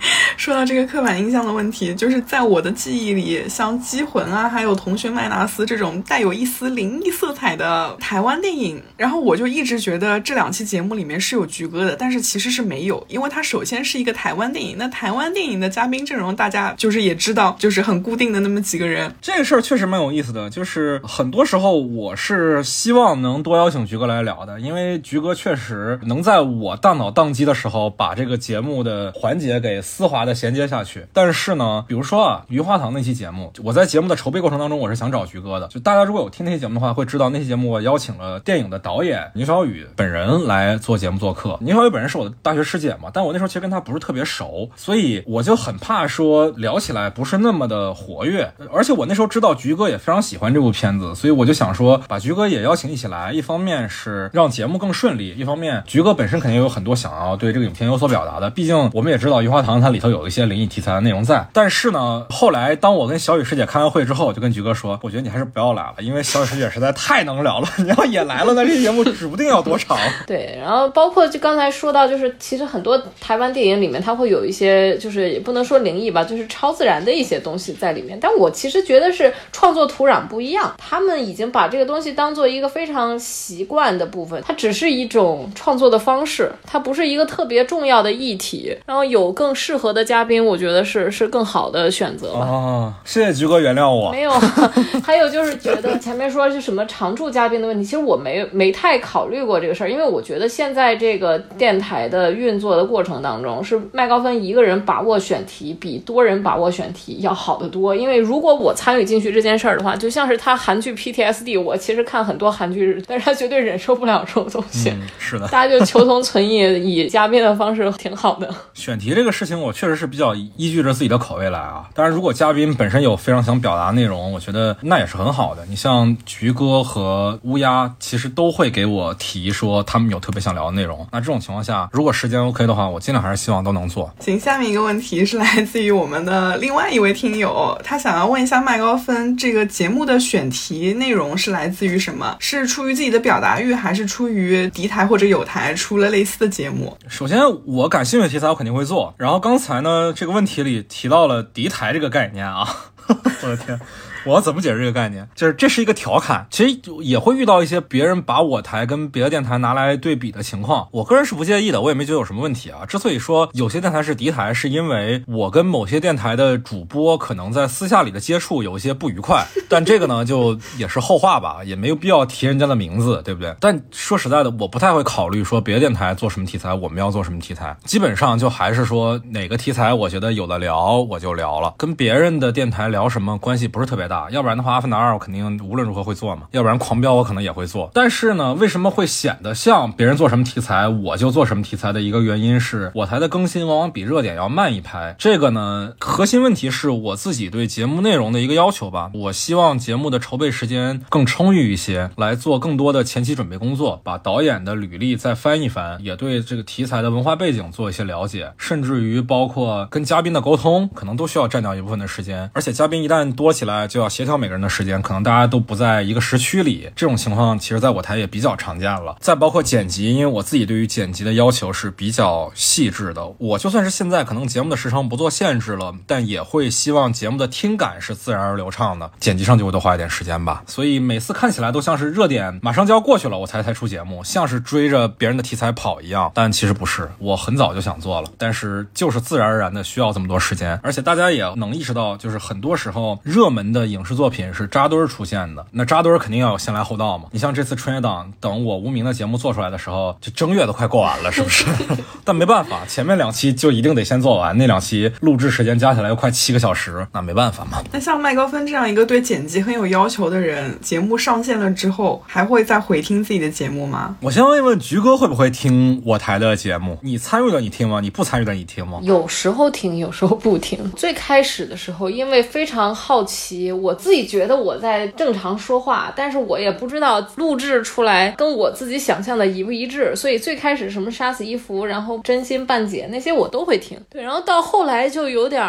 [0.38, 14.34] 说到这个刻板印象的问题，就是在我的记忆里，像《机魂》啊，还有《同学麦纳斯》这种带有一丝灵异色彩的台湾电影，然后我就一直觉得这两期节目里面是有菊哥的，但是其实是没有，因为他首先是一个台。
[14.40, 19.12] 湾电影，那台湾电影的嘉宾阵容，大家就是也知道，就是很固定的那么几个人。
[19.20, 31.04] 这个事儿确实蛮有意思的，就是很多时候我是希望能多邀请菊哥来聊的，因为菊哥确实能在我大脑宕机的时候，把这个节目的环节给丝滑的衔接下去。
[31.12, 35.68] 但是呢，比如说啊，《余花堂》那期节目，我在节目的筹备过程当中，我是想找菊哥的。
[35.68, 41.58] 就大家如果有听那期节目的话，会知道那期节目我邀请了电影的导演宁小雨本人来做节目做客。
[41.60, 44.20] 宁小雨本人是我的大学师姐嘛，但我那时候其实跟他不是特特别。
[44.30, 61.44] 熟，所以我就很怕说聊起来不是那么的活跃，而且我那时候知道菊哥也非常喜欢这部片子，所以我就想说把菊哥也邀请一起来，一方面是让节目更顺利，一方面菊哥本身肯定有很多想要对这个影片有所表达的，毕竟我们也知道《余华堂》它里头有一些灵异题材的内容在。
[61.52, 69.98] 但是呢，后来当我跟小雨师姐开完会之后，我就跟菊哥说，我觉得你还是不要来了，因为小雨师姐实在太能聊了，你要也来了，那这节目指不定要多长。
[70.26, 74.10] 对，然后包括就刚才说到，就是其实很多台湾电影里面它。
[74.10, 78.18] 它会有一些，就是也不能说灵异吧，就是超自然的一些东西在里面。
[78.20, 88.76] 但我其实觉得是创作土壤不一样，他们已经把这个东西当做一个非常习惯的部分，它只是一种创作的方式，它不是一个特别重要的议题。
[88.84, 92.40] 然后有更适合的嘉宾，我觉得是是更好的选择吧。
[92.40, 94.10] 哦，谢谢菊哥原谅我。
[94.10, 94.32] 没有，
[95.06, 103.80] 还有就是觉得前面说是什么常驻嘉宾的问题，其实我没没太考虑过这个事儿，因为我觉得现在这个电台的运作的过程当中是。
[103.92, 114.92] 麦高芬一个人把握选题比多人把握选题要好得多，因为如果我参与进去这件事儿的话，就像是他韩剧 PTSD，我其实看很多韩剧，但是他绝对忍受不了这种东西。
[115.18, 118.48] 是的，大家就求同存异，以嘉宾的方式挺好的。
[118.74, 121.88] 选题这个事情，我确实是比较依据着自己的口味来啊。
[121.94, 125.66] 当然，如果嘉宾本身有非常想表达内容，我觉得那也是很好的。
[125.66, 131.06] 你像菊哥和乌鸦，其实都会给我提说他们有特别想聊的内容。
[131.10, 133.79] 那这种情况下，如果时间 OK 的话，我尽量还是希望都能。
[133.80, 134.12] 能做。
[134.20, 142.36] 行，下面一个问题是来自于我们的另外一位听友，他想要问一下麦高芬这个节目的选题内容是来自于什么？
[142.38, 146.96] 是出于自己的表达欲，还是出于敌台或者友台出了类似的节目？
[147.08, 149.14] 首先，我感兴趣的题材我肯定会做。
[149.16, 152.68] 然后刚才呢，这个问题里提到了敌台这个概念啊，
[153.08, 153.80] 我的天。
[154.24, 155.28] 我要怎么解释这个概念？
[155.34, 160.88] 就是这是一个调侃，其实也会遇到一些别人把我台跟别的电台拿来对比的情况。
[160.90, 162.84] 我个人是不介意的，我也没觉得有什么问题啊。
[162.86, 173.54] 之所以说有些电台是敌台，是因为我跟某些电台的主播可能在私下里的接触有一些不愉快， 但这个呢就也是后话吧，也没有必要提人家的名字，对不对？
[173.60, 184.90] 但说实在的，我不太会考虑说别的电台做什么题材，我们要做什么题材，基本上就还是说哪个题材我觉得有的聊我就聊了，跟别人的电台聊什么关系不是特别大，要不然的话阿凡。
[184.90, 187.88] 达二我肯定无论如何会做嘛，要不然狂飙我可能也会做。
[187.94, 195.14] 但是呢，为什么会显得像别人做什么题材我就做什么题材的一个原因是我台的更新往往比热点要慢一拍。
[195.16, 199.12] 这个呢，核心问题是我自己对节目内容的一个要求吧。
[199.14, 212.50] 我希望节目的筹备时间更充裕一些，来做更多的前期准备工作，把导演的履历再翻一翻，也对这个题材的文化背景做一些了解，甚至于包括跟嘉宾的沟通，可能都需要占掉一部分的时间。
[212.54, 214.70] 而且嘉宾一旦多起来，就要协调每个人的。
[214.70, 219.16] 时间可能大家都不在一个时区里，这种情况其实在我台也比较常见了。
[219.20, 223.26] 再包括剪辑，因为我自己对于剪辑的要求是比较细致的。
[223.38, 230.62] 我就算是现在可能节目的时长不做限制了，但也会希望节目的听感是自然而流畅的，剪辑上就会多花一点时间吧。
[230.68, 236.30] 所以每次看起来都像是热点马上就要过去了，我才才出节目，像是追着别人的题材跑一样。
[236.32, 240.78] 但其实不是，我很早就想做了，但是就是自然而然的需要这么多时间。
[240.84, 244.70] 而且大家也能意识到，就是很多时候热门的影视作品是。
[244.70, 247.24] 扎堆儿出现的，那扎堆儿肯定要有先来后到嘛。
[247.32, 251.66] 你像这次春节档，等我无名的节目做出来的时候，就正月都快过完了，是不是？
[252.24, 257.82] 但没办法，前面两期就一定得先做完，那两期录制时间加起来又快七个小时，那没办法嘛。
[257.90, 264.16] 那像麦高芬这样一个对剪辑很有要求的人，节目上线了之后，还会再回听自己的节目吗？
[264.20, 266.96] 我先问一问菊哥会不会听我台的节目？
[267.02, 268.00] 你参与的你听吗？
[268.00, 269.00] 你不参与的你听吗？
[269.02, 270.90] 有时候听，有时候不听。
[270.92, 274.60] 最开始的时候，因为非常好奇，我自己觉得。
[274.60, 285.62] 我在正常说话，但是我也不知道录制出来跟我自己想象的一不一致，所以最开始什么杀死伊芙，然后真心半解那些我都会听，对，然后到后来就有点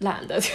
[0.00, 0.54] 懒得听，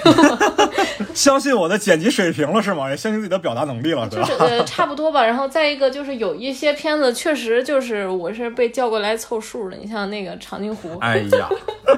[1.16, 2.89] 相信我的剪辑水平了是吗？
[2.89, 4.30] 也相信自己的表达能力了，对吧？
[4.39, 5.26] 呃，差不多吧。
[5.26, 11.49] 然后再一个就是有一些片子确实就是我是被叫过来凑数的，你像那个长津湖，哎呀，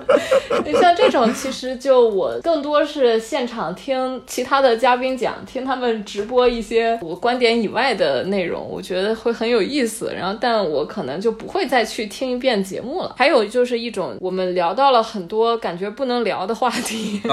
[0.66, 5.81] 你像这种其实就我更多是现场听其他的嘉宾讲，听他们。
[5.81, 10.13] 们直播一些我观点以外的内容，我觉得会很有意思。
[10.15, 13.15] 然后，但我可能就不会再去听一遍节目了。
[13.17, 17.19] 还有就是一种，我们聊到了很多感觉不能聊的话题，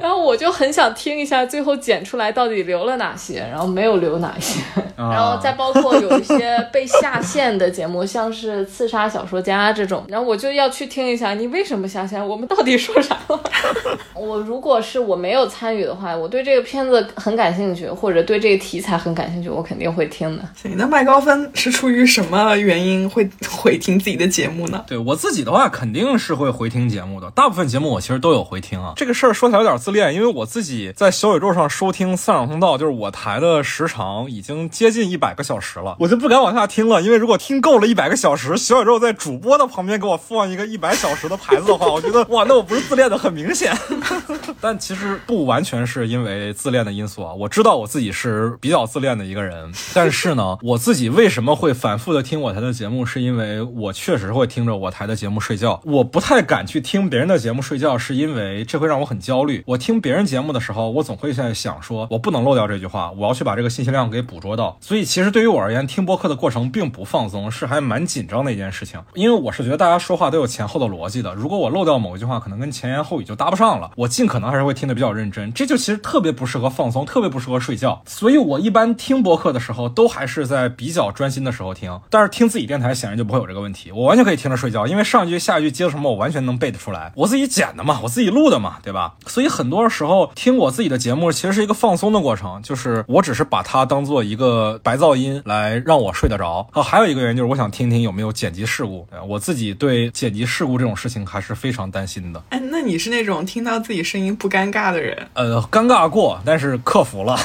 [0.00, 4.62] 然后我就很想听一下最后剪出来到底留了哪些，然后没有留哪些。
[4.96, 13.38] 然后再包括有一些被下线的节目，像是《刺杀小说家》这种，然后我就要去听一下你为什么下线，我们到底说啥了。
[14.16, 17.88] 我如果是我没有参与的话，我对这个片子很感兴趣。
[17.90, 20.48] 或者对这个题材很感兴趣，我肯定会听的。
[20.54, 24.84] 行，那麦高芬是出于什么原因会回听自己的节目呢？
[24.86, 27.30] 对我自己的话，肯定是会回听节目的。
[27.32, 28.92] 大部分节目我其实都有回听啊。
[28.96, 37.02] 这个事儿说起来有点自恋，因为我自己在小宇宙上收听《散场通道》，就是我台的时长已经接近一百个小时了，我就不敢往下听了。
[37.02, 43.72] 因为如果听够了一百个小时，小宇宙在主播的旁边给我放一个一百小时的牌子的话，我觉得哇，那我不是自恋的很明显。
[44.60, 47.70] 但其实不完全是因为自恋的因素啊，我知道。
[47.80, 55.80] 我自己是比较自恋的一个人， 但是呢，我自己为什么会反复的听我台的节目，是因为我确实会听着我台的节目睡觉。
[55.84, 59.62] 我不太敢去听别人的节目睡觉，是因为这会让我很焦虑。
[59.66, 64.76] 我听别人节目的时候，我总会在想，说我不能漏掉这句话，我要去把这个信息量给捕捉到。
[64.80, 69.00] 所以其实对于我而言，听播客的过程并不放松，是还蛮紧张的一件事情。
[69.14, 73.92] 因为我是觉得大家说话都有前后的逻辑的，如果我漏掉某一句话，可能跟前言后语就搭不上了。
[73.96, 77.70] 我尽可能还是会听得比较认真，这就其实特别不适合放松，特别不适合睡。
[77.70, 82.00] 睡觉，所以我一般听播客的时候，都还是在比较专心的时候听。
[82.10, 87.12] 但是听自己电台显然就不会有这个问题，我完全可以听着睡觉，因为上一句下一句接什么，我完全能背得出来。
[87.14, 89.14] 我自己剪的嘛，我自己录的嘛，对吧？
[89.24, 96.68] 所以很多时候听我自己的节目，其实是一个放松的过程，就是我只是把它当做一个白噪音来让我睡得着。
[96.72, 99.06] 啊，还有一个原因就是我想听听有没有剪辑事故。
[99.28, 102.42] 我自己对剪辑事故这种事情还是非常担心的。
[102.48, 105.16] 哎，那你是那种听到自己声音不尴尬的人？
[105.34, 107.36] 呃，尴尬过，但是克服了。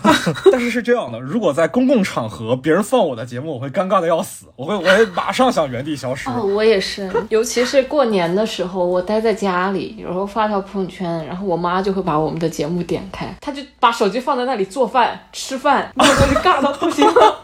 [0.50, 6.28] 但是是这样的，如果在公共场合别人放我的节目，我会尴尬的要死，我会我会马上想原地消失。
[6.30, 17.12] 哦，我也是，尤其是过年的时候，我待在家里，有时候发条朋友圈，然后我妈就会把我们的节目点开，她就把手机放在那里做饭吃饭，我就尬到不行了，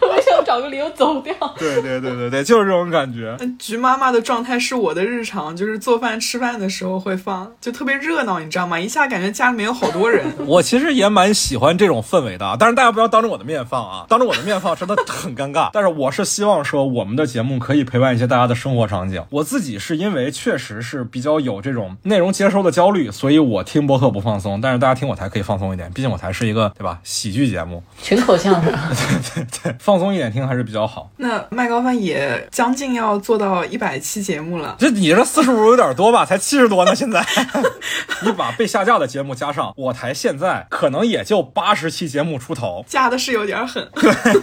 [0.00, 1.34] 我想找个理由走掉。
[1.58, 3.36] 对对对对对，就是这种感觉。
[3.58, 8.78] 菊妈妈的状态是我的日常，就是做饭吃饭的时候会放，就特别热闹，你知道吗？
[8.78, 10.24] 一下感觉家里面有好多人。
[10.46, 15.70] 我其实也蛮喜欢这种氛围的，但是大家不要当着我的面放啊，当着我的面放真的很尴尬。
[15.74, 19.22] 但是我是希望说我们的节目可以陪伴一些大家的生活场景。
[19.30, 28.64] 我自己是因为确实是比较有这种内容接收的焦虑，所以我听播客不放松，但是大家听我台可以放松一点，毕竟我台是一个对吧喜剧节目，群口相声。
[29.34, 31.10] 对对对，放松一点听还是比较好。
[31.16, 36.24] 那麦高芬也将近要做到一百期节目了，这你这四十五有点多吧？
[36.24, 37.24] 才七十多呢，现在
[38.24, 43.88] 你把被下架的节目加上，我台现在可能也就八十期节目出头，加的是有点狠。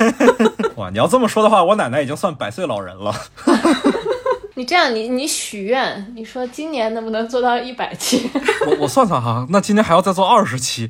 [0.76, 3.14] 哇，你要这么说的话，我奶奶已经算百岁老人了。
[4.55, 8.30] 你这样，你你许愿，你说今年能不能做到一百期？
[8.68, 10.89] 我我算算哈，那今年还要再做二十期。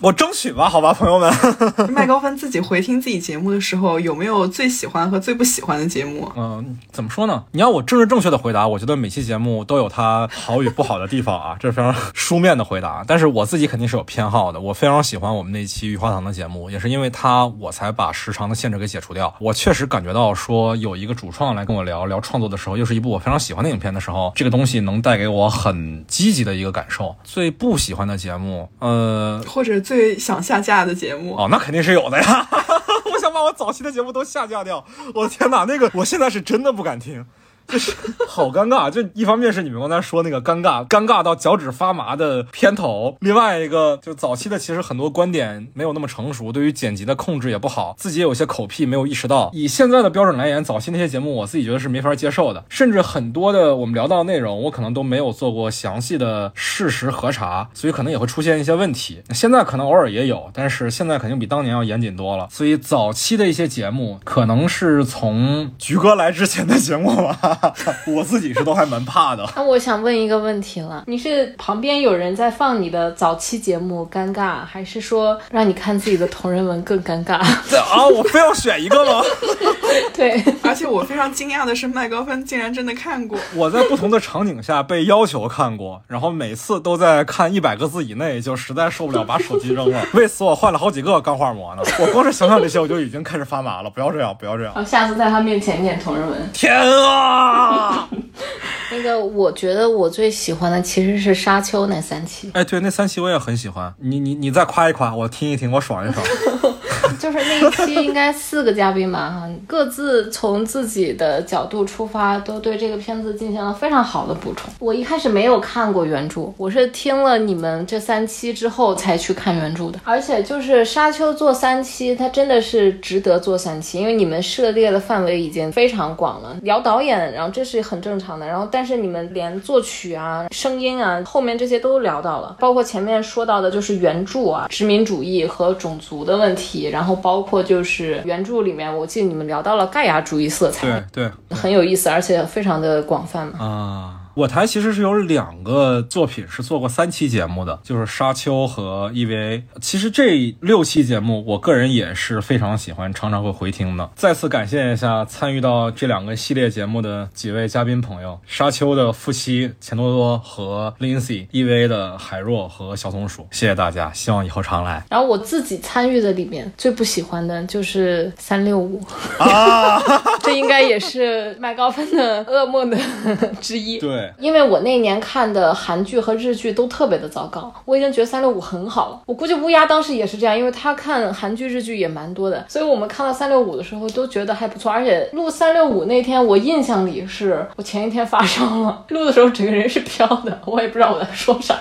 [0.00, 1.32] 我争取吧，好吧，朋友们。
[1.90, 6.30] 麦高芬自己回听自己节目的时候，有没有最喜欢和最不喜欢的节目？
[6.36, 7.42] 嗯，怎么说呢？
[7.50, 13.02] 你要我政治正确的回答，我觉得每期节目都有它好与不好的地方啊， 这是非常书面的回答。
[13.08, 19.34] 但是我自己肯定是有偏好的，我非常喜欢我们那期《雨花堂》的节目，也是因为它我才把时长的限制给解除掉。
[19.40, 27.12] 我确实感觉到说有一个主创来跟我聊聊创作的时候，又是一部我非常喜欢的影片的时候，这个东西能带给我很积极的一个感受。
[27.24, 30.58] 最不喜欢的节目，呃，或者最想下。
[30.60, 32.46] 架的节目哦，那肯定是有的呀！
[33.10, 34.84] 我想把我早期的节目都下架掉。
[35.14, 37.24] 我的天哪，那个我现在是真的不敢听。
[37.68, 37.92] 就 是
[38.26, 49.50] 好尴尬，就一方面是你们刚才说那个尴尬，尴尬到脚趾发麻的片头；另外一个就早期的，其实很多观点没有那么成熟，对于剪辑的控制也不好，自己也有些口癖没有意识到。
[49.52, 59.22] 以现在的标准来言，早期那些节目我自己觉得是没法接受的，甚至很多的我们聊到的内容，我可能都没有做过详细的事实核查，所以可能也会出现一些问题。
[59.34, 62.48] 现在可能偶尔也有，但是现在肯定比当年要严谨多了。
[62.50, 67.57] 所以早期的一些节目，可能是从菊哥来之前的节目吧。
[68.06, 69.48] 我自己是都还蛮怕的。
[69.56, 77.34] 那我想问一个问题了，你是旁边有人在放你的早期节目尴尬，还是说让你看自己的同人文更尴尬？
[77.92, 79.22] 啊，我非要选一个吗？
[80.14, 83.38] 对，而且我非常惊讶的是，麦高芬竟然真的看过。
[83.54, 90.04] 我在不同的场景下被要求看过，然后每次都在看一百个字以内，就实在受不了，把手机扔了。
[90.12, 91.82] 为此我换了好几个钢化膜呢。
[91.98, 93.88] 我光是想想这些，我就已经开始发麻了。
[93.88, 94.74] 不要这样，不要这样。
[94.74, 96.38] 好，下次在他面前念同人文。
[96.52, 97.47] 天啊！
[98.90, 102.50] 那个，我觉得我最喜欢的其实是沙丘那三期。
[102.54, 103.94] 哎，对，那三期我也很喜欢。
[103.98, 106.24] 你你你再夸一夸，我听一听，我爽一爽。
[107.18, 114.70] 就是那一期应该四个嘉宾吧，哈，各自从自己的角度出发，都对这个片子进行了非常好的补充。
[114.78, 119.98] 我一开始没有看过原著，我是听了你们这三期之后才去看原著的。
[120.04, 126.56] 而且就是沙丘做三期，它真的是值得做三期，因为你们涉猎的范围已经非常广了。
[126.62, 136.88] 聊导演，然后这是很正常的，然后但是你们连作曲啊、声音啊，后面这些都聊到了，包括前面说到的就是原著啊、殖民主义和种族的问题。
[136.98, 143.64] 然后包括就是原著里面，我记得你们聊到了盖亚主义色彩，对对，很有意思，而且非常的广泛嘛。
[143.64, 144.17] 啊。
[144.38, 149.64] 我台其实是有两个作品是做过三期节目的，就是《沙丘》和 EVA。
[149.80, 154.08] 其实这六期节目，我个人也是非常喜欢，常常会回听的。
[154.14, 163.44] 再次感谢一下参与到这两个系列节目的几位嘉宾朋友：《沙丘》的夫妻钱多多和 Lindsay，EVA 的海若和小松鼠。
[163.50, 165.04] 谢谢大家，希望以后常来。
[165.10, 169.02] 然后我自己参与的里面最不喜欢的就是三六五
[169.40, 170.00] 啊，
[170.44, 172.96] 这应该也是麦高芬的 噩梦的
[173.60, 173.98] 之一。
[173.98, 174.27] 对。
[174.38, 179.20] 因为我那年看的韩剧和日剧都特别的糟糕，我已经觉得三六五很好了。
[179.26, 184.90] 我估计乌鸦当时也是这样，因为他看韩剧日剧也蛮多的，所以我们看到三六五的时候都觉得还不错。
[184.90, 191.76] 而且录三六五那天，我印象里是我前一天发烧了，录的时候整个人是飘的，我也不知道我在说啥，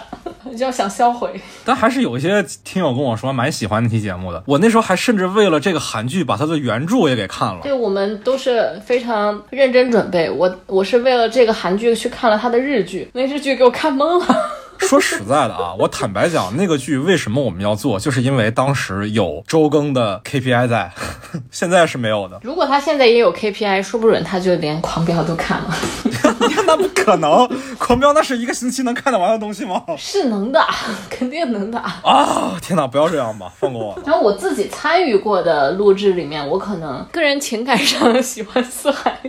[0.58, 1.40] 就要想销毁。
[1.66, 7.62] 但还是有一些听友跟我说蛮喜欢那期节目的，我那时候还甚至为了这个韩剧把它的原著也给看了。
[7.64, 12.38] 对，我们都是非常认真准备，我我是为了这个韩剧去看了。
[12.38, 14.36] 他的日剧，那日剧给我看懵了。
[14.80, 20.92] 说实在的啊，我坦白讲，那个剧为什么我们要做，就是因为当时有周更的 KPI 在，
[21.50, 22.40] 现在是没有的。
[22.44, 25.76] 如果他现在也有 KPI，说不准他就连狂飙都看了。
[26.68, 27.50] 那不可能，
[27.80, 29.84] 狂飙那是一个星期能看得完的东西吗？
[29.98, 30.64] 是能的，
[31.10, 31.80] 肯定能的。
[31.80, 34.00] 啊，天哪，不要这样吧，放过我。
[34.06, 39.20] 然后我自己参与过的录制里面，我可能个人情感上喜欢四海。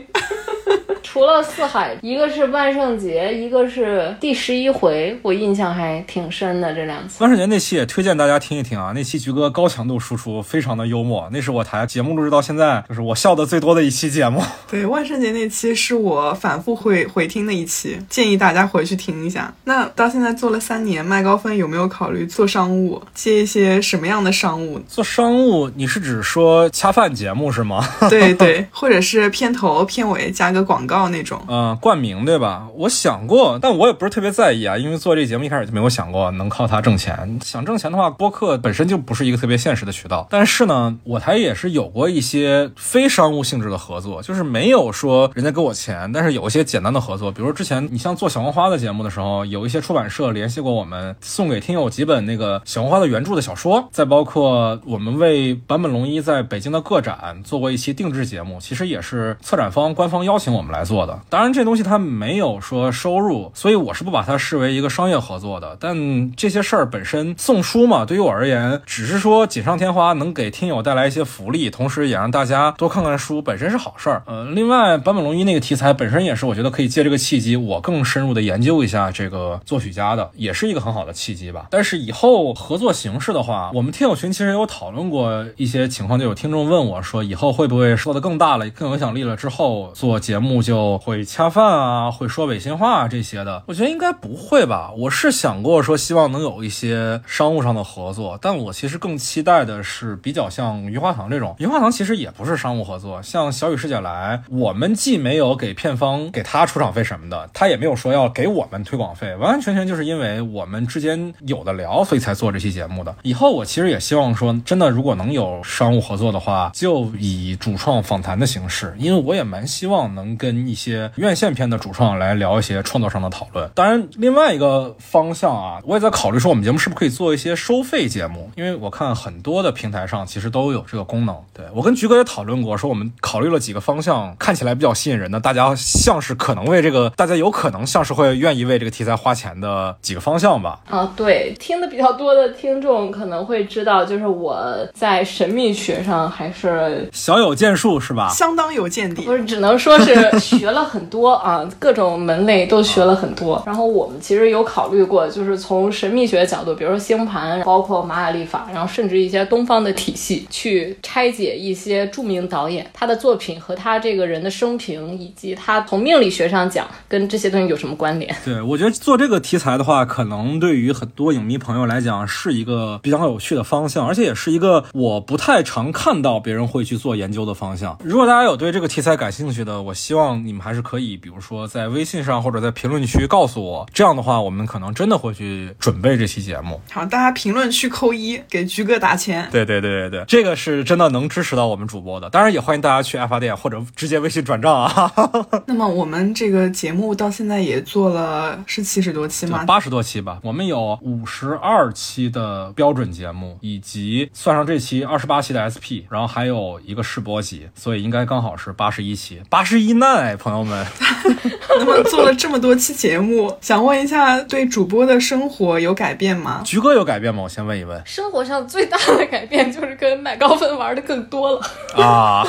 [1.18, 6.72] 除了四海，一个是万圣节，一个是第十一回，我印象还挺深的。
[6.72, 14.40] 这两次万圣节那期也推荐大家听一听啊，那期菊哥高强度输出，非常的幽默，那是我台节目录制到现在就是我笑的最多的一期节目。
[14.70, 19.52] 对，万圣节那期是我反复回回听的一期，建议大家回去听一下。
[19.64, 24.78] 那到现在做了三年，麦高芬有没有考虑做商务，接一些什么样的商务？
[24.86, 27.84] 做商务，你是指说恰饭节目是吗？
[28.08, 31.40] 对对， 或者是片头片尾加个广告那种。
[31.48, 32.68] 嗯，冠名对吧？
[32.74, 37.38] 我想过，但我也不是特别在意啊，因为做这节目一开始就没有想过能靠它挣钱。
[37.44, 40.26] 想挣钱的话，播客本身就不是一个特别现实的渠道。
[40.30, 61.20] 但是呢，我台也是有过一些非商务性质的合作，就是没有说人家给我钱，但是有一些简单的合作，比如之前你像做小红花的节目的时候，有一些出版社联系过我们，送给听友几本那个小红花的原著的小说，再包括我们为坂本龙一在北京的个展做过一期定制节目，其实也是策展方官方邀请我们来做的。
[61.28, 65.76] 当然，这东西它没有说收入，所以我是不把它视为一个商业合作的。
[65.78, 74.22] 但这些事儿本身送书嘛，对于我而言，只是说锦上添花，能给听友带来一些福利，同时也让大家多看看书，本身是好事儿。
[74.26, 81.66] 呃，另外，坂本龙一那个题材本身也是我觉得可以借这个契机，我更深入的研究一下这个作曲家的，也是一个很好的契机吧。
[81.70, 93.62] 但是以后合作形式的话，我们听友群其实有讨论过一些情况，就有听众问我说，以后会不会做的更大了、更有影响力了之后，做节目就哦会恰饭啊，会说违心话啊这些的？
[93.66, 94.92] 我觉得应该不会吧。
[94.96, 101.56] 我是想过说，希望能有一些商务上的合作，但我其实更期待的是比较像余华堂这种。
[101.58, 113.16] 余华堂其实也不是商务合作，像小雨师姐来，我们既没有给片方给他出场费什么的，他也没有说要给我们推广费，完完全全就是因为我们之间有的聊，所以才做这期节目的。
[113.22, 123.68] 以后我其实也希望说，真的如果能有商务合作的话，就以主创访谈的形式，因为我也蛮希望能跟一些院线片的主创来聊一些创作上的讨论。
[123.74, 128.50] 当然，另外一个方向啊，我也在考虑说，我们节目是不是可以做一些收费节目？
[128.56, 131.36] 因为我看很多的平台上其实都有这个功能。
[131.54, 140.80] 对我跟菊哥也讨论过，说我们考虑了几个方向，看起来比较吸引人的，大家像是可能为这个，大家有可能像是会愿意为这个题材花钱的几个方向吧。
[140.88, 144.58] 啊，对，听的比较多的听众可能会知道，就是我
[144.94, 148.28] 在神秘学上还是小有建树是吧？
[148.30, 149.22] 相当有见地。
[149.22, 153.62] 不是，只能说是 学了很多啊，各种门类都学了很多。
[153.64, 168.34] 然后我们其实有考虑过，就是从神秘学的角度，比如说星盘，包括玛雅历法，然后甚至一些东方的体系，去拆解一些著名导演他的作品和他这个人的生平，以及他从命理学上讲跟这些东西有什么关联。
[168.44, 177.96] 对， 我觉得做这个题材的话，可能对于很多影迷朋友来讲是一个比较有趣的方向，而且也是一个我不太常看到别人会去做研究的方向。
[178.02, 186.80] 如果大家有对这个题材感兴趣的，我希望你们还是可以，比如说在微信上或者在评论区告诉我，这样的话，我们可能真的会去准备这期节目。
[186.90, 189.46] 好，大家评论区扣一，给菊哥打钱。
[189.52, 195.12] 对对对对对，这个是真的能支持到我们主播的，当然也欢迎大家去爱发电或者直接微信转账啊。
[195.66, 199.64] 那么我们这个节目到现在也做了是七十多期吗？
[199.66, 210.86] 八十多期吧，我们有五十二期的标准节目，以及算上这期二十八期的 SP，然后还有一个试播集，所以应该刚好是八十一期，八十一难哎，朋友们。
[211.78, 216.62] 那么做了这么多期节目， 想问一下，对主播的生活有改变吗？
[216.64, 217.42] 菊哥有改变吗？
[217.42, 218.00] 我先问一问。
[218.06, 221.60] 生活上最大的改变就是跟麦高芬玩的更多了
[221.96, 222.46] 啊。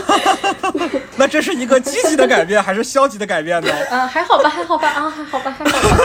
[1.18, 3.72] 那这是一个积极的改变还是消极的改变呢？
[3.92, 5.98] 啊，还好吧，还好吧，啊，还好吧，还好吧。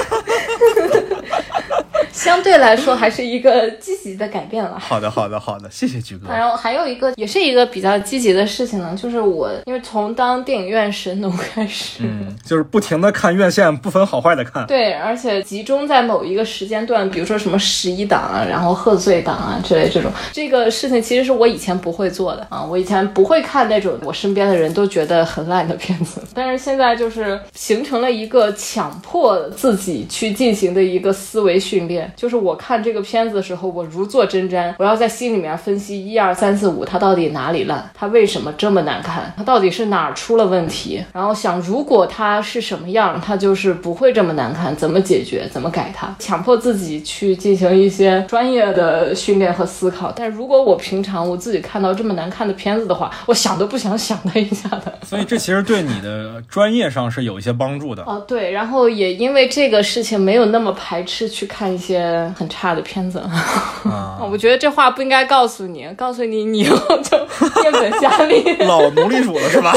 [2.12, 4.78] 相对来说，还是一个积极的改变了。
[4.78, 6.28] 好的，好的，好的，谢谢菊哥。
[6.28, 14.66] 然后还有一个，也是一个比较积极的事情呢，就是我因为从当电影院神农开始，嗯，就是不停的看院线，不分好坏的看。
[14.66, 31.93] 对，而且集中在某一个时间段，比如说什么十一档啊，然后贺岁档啊之类这种，这个事情其实是我以前不会做的啊，我以前不会看那种我身边的人都觉得很烂的片子，但是现在就是形成了一个强迫自己去进行的一个思维训练。
[32.16, 50.12] 就是我看这个片子的时候，我如坐针毡，我要在心里面分析一二三四五，它到底哪里烂，它为什么这么难看，它到底是哪儿出了问题，然后想如果它是什么样，它就是不会这么难看，怎么解决，怎么改它，强迫自己去进行一些专业的训练和思考。
[50.14, 54.99] 但如果我平常我自己看到这么难看的片子的话，我想都不想想它一下的。
[55.07, 58.03] 所以这其实对你的专业上是有一些帮助的。
[58.05, 63.18] 哦，对，然后也因为这个事情没有那么排斥去看一些很差的片子。
[63.18, 67.18] 啊， 我觉得这话不应该告诉你，告诉你你以后就
[67.61, 68.43] 变本加厉。
[68.64, 69.72] 老奴隶主了是吧？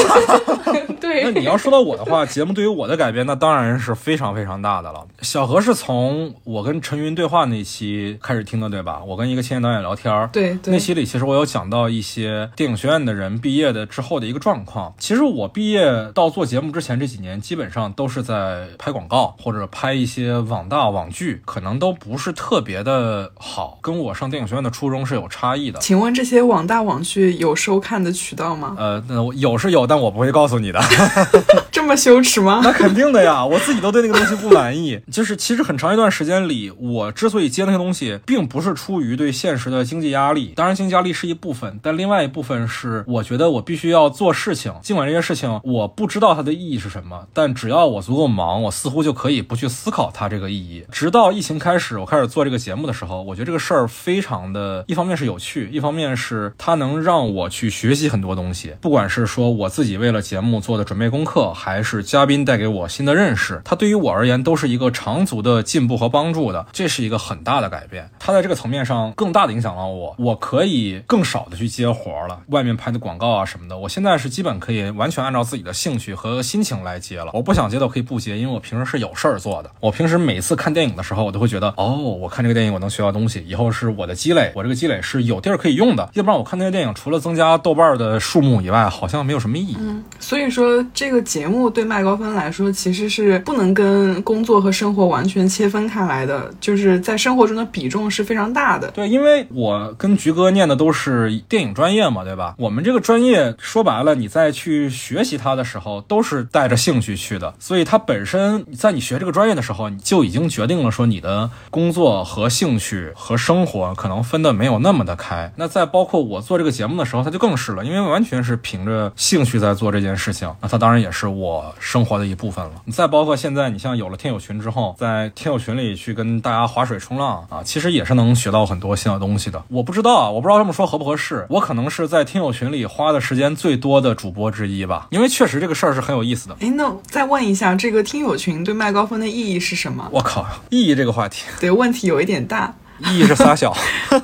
[1.00, 5.06] 对，那你要说到我的话，节目对于我的改变，那当然是非常非常大的了。
[5.22, 9.02] 小何是从我跟陈云对话那期开始听的，对吧？
[9.06, 14.94] 我跟一个青年导演聊天儿，对对那期里其实我有讲到一些电影学院的人毕业的之后的一个状况。
[14.98, 25.78] 其实我毕业到做节目之前这几年，基本上都是在拍广告或者拍一些网大网剧，可能都不是特别的好，跟我上电影学院的初衷是有差异的。
[25.80, 28.74] 请问这些网大网剧有收看的渠道吗？
[28.78, 30.80] 呃，那有是有，但我不会告诉你的。
[31.70, 32.60] 这么羞耻吗？
[32.64, 35.00] 那肯定的呀，我自己都对那个东西不满意。
[35.10, 50.84] 就是其实很长一段时间里，我之所以接那些东西，并不是出于对现实的经济压力，当然经济压力是一部分，但另外一部分是我觉得我必须要做事情，尽管这些事情我不知道它的意义是什么，但只要我足够忙，我似乎就可以不去思考它这个意义。
[50.90, 68.10] 直到疫情开始，始我开始做这个节目的时候，我觉得这个事儿非常的，一方面是有趣，一方面是它能让我去学习很多东西，不管是说我自己为了节目做的准备功课，还是嘉宾带给我新的认识，它对于我而言都是一个长足的进步和帮助的，这是一个很大的改变。
[68.18, 77.30] 它在这个层面上更大的影响了我，我可以更少的去接活了，外面拍的广告啊什么的，我现在是基本可以完全按照自己的兴趣和心情来接了。
[77.34, 79.70] 我不想接的我可以不接，因为我平时是有事儿做的。
[79.80, 86.08] 我平时每次看电影的时候，我都会觉得，哦，我看这个电影我能学到东西，以后是我的积累，我这个积累是有地儿可以用的。
[86.14, 89.76] 要不然我看那些电影，除了增加豆瓣的数目以外，好像没有什么意义。
[90.18, 98.90] 所以说，这个节目对麦高芬来说，其实是不能跟工作和生活完全切分开来的，就是在生活中的比重是非常大的。
[98.92, 102.54] 对，因为我跟菊哥念的都是电影专业嘛，对吧？
[102.58, 115.52] 我们这个专业说白了，你在去学习它的时候，都是带着兴趣去的，所以它本身在你学这个专业的时候，你就已经决定了说你的工作和兴趣和生活可能分的没有那么的开。
[115.56, 122.72] 那再包括我做这个节目的时候，他就更是了，因为完全是凭着兴趣在做这件事情，那他当然也是我生活的一部分了。
[122.84, 129.62] 你再包括现在，你像有了听友群之后，在听友群里去跟大家划水冲浪啊，其实也是能学到很多新的东西的。
[129.68, 136.56] 我不知道啊，我不知道这么说合不合适，我可能是在听友群里花的时间最多的主播之一吧，因为确实这个事儿是很有意思的。
[136.60, 140.08] 哎，那再问一下，这个听友群对麦高芬的意义是什么？
[140.12, 142.74] 我靠，意义这个话题，对，问题有一点大。
[142.98, 143.74] 意义是仨小。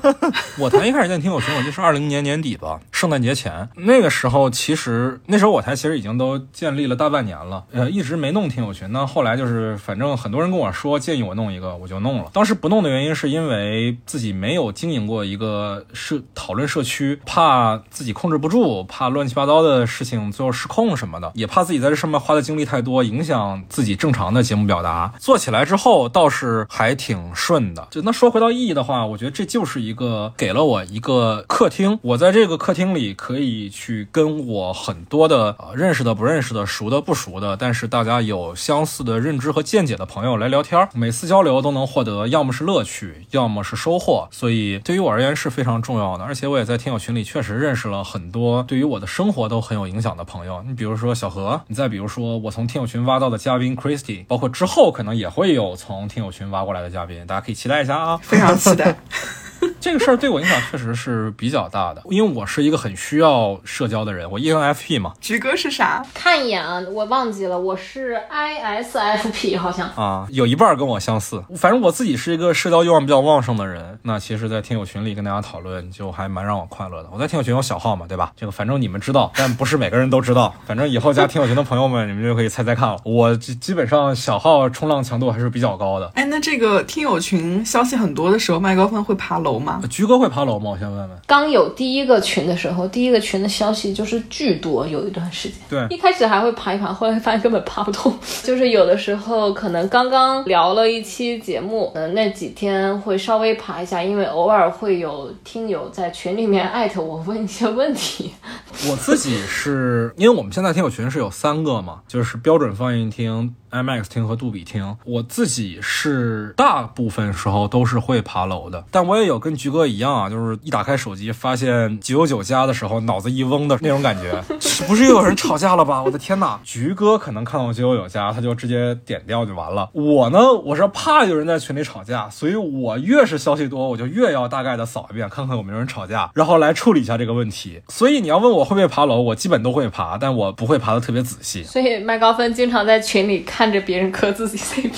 [0.59, 3.69] 我台一开始建听友群，我记得是二零年年底吧，圣诞节前。
[3.77, 8.91] 那个时候其实那时候我台其实已经都建立了大半年了，呃，一直没弄听友群。
[8.93, 12.31] 那后来就是反正很多人跟我说建议我弄一个，我就弄了。
[12.33, 25.13] 当时不弄的原因是因为自己没有经营过一个社讨论社区，怕自己控制不住，怕乱七八糟的事情最后失控什么的，也怕自己在这上面花的精力太多，影响自己正常的节目表达。
[25.19, 27.87] 做起来之后倒是还挺顺的。
[27.91, 46.25] 就那说回到意义的话，我觉得这就是一个给了我一个客厅，我在这个客厅里可以去跟我很多的、认识的、不认识的、熟的、不熟的，但是大家有相似的认知和见解的朋友来聊天，每次交流都能获得要么是乐趣，要么是收获，所以对于我而言是非常重要的。
[46.25, 58.17] 而且我也在听友群里确实认识了很多对于我的生活都很有影响的朋友，你比如说小何，你再比如说我从听友群挖到的嘉宾 Christy，包括之后可能也会有从听友群挖过来的嘉宾，大家可以期待一下啊。
[58.23, 58.97] 非常期待。
[59.81, 65.13] 这个事儿对我影响确实是比较大的，因为我是一个很需要社交的人，我 ENFP 嘛。
[65.21, 66.05] 菊哥是啥？
[66.15, 69.89] 看一眼啊，我忘记了，我是 ISFP 好像。
[69.91, 71.43] 啊，有一半儿跟我相似。
[71.57, 77.09] 反正我自己是一个社交欲望比较旺盛的人，那其实，在听友群里跟大家讨论，就还蛮让我快乐的。
[77.13, 78.33] 我在听友群有小号嘛，对吧？
[78.37, 80.55] 这个反正你们知道，但不是每个人都知道。
[80.67, 82.97] 反正以后加听友群的朋友们， 你们就可以猜猜看了。
[83.05, 86.11] 我基基本上小号冲浪强度还是比较高的。
[86.15, 89.79] 哎，那这个听友群消息很多的时候，麦高芬会爬楼吗？
[89.81, 89.89] 吗？
[89.91, 90.71] 菊哥会爬楼吗？
[90.71, 91.11] 我先问问。
[91.27, 95.59] 刚有第一个群的时候，第一个群的消息就是巨多，有一段时间。
[95.69, 98.17] 对一开始还会爬一爬，后来发现根本爬不动。
[98.43, 108.33] 就是有的时候可能刚刚聊了一期节目，嗯，那几天会稍微爬一下，因为偶尔会有听友在群里面艾特我问一些问题。
[108.91, 114.97] 我自己是因为我们现在听友群是有三个嘛，就是标准放映厅、IMAX 厅和杜比厅。
[115.05, 124.41] 我自己是大部分时候都是会爬楼的，但我也有跟菊哥一样啊，就是一打开手机发现九九九加的时候，脑子一嗡的那种感觉，
[124.87, 126.03] 不是又有人吵架了吧？
[126.03, 126.61] 我的天哪！
[126.63, 129.91] 菊哥可能看到九九九加，他就直接点掉就完了。
[129.93, 137.81] 我呢，我是怕有人在群里吵架，所以我越是消息多，我就越要大概的扫一遍，看看有没有人吵架，然后来处理一下这个问题。
[137.89, 141.65] 所以你要问我会不会爬楼，我基本都会爬，但我不会爬的特别仔细。
[141.65, 144.93] 所以麦高芬经常在群里看看着别人磕自己 CP，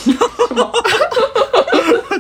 [0.49, 0.73] 是吗？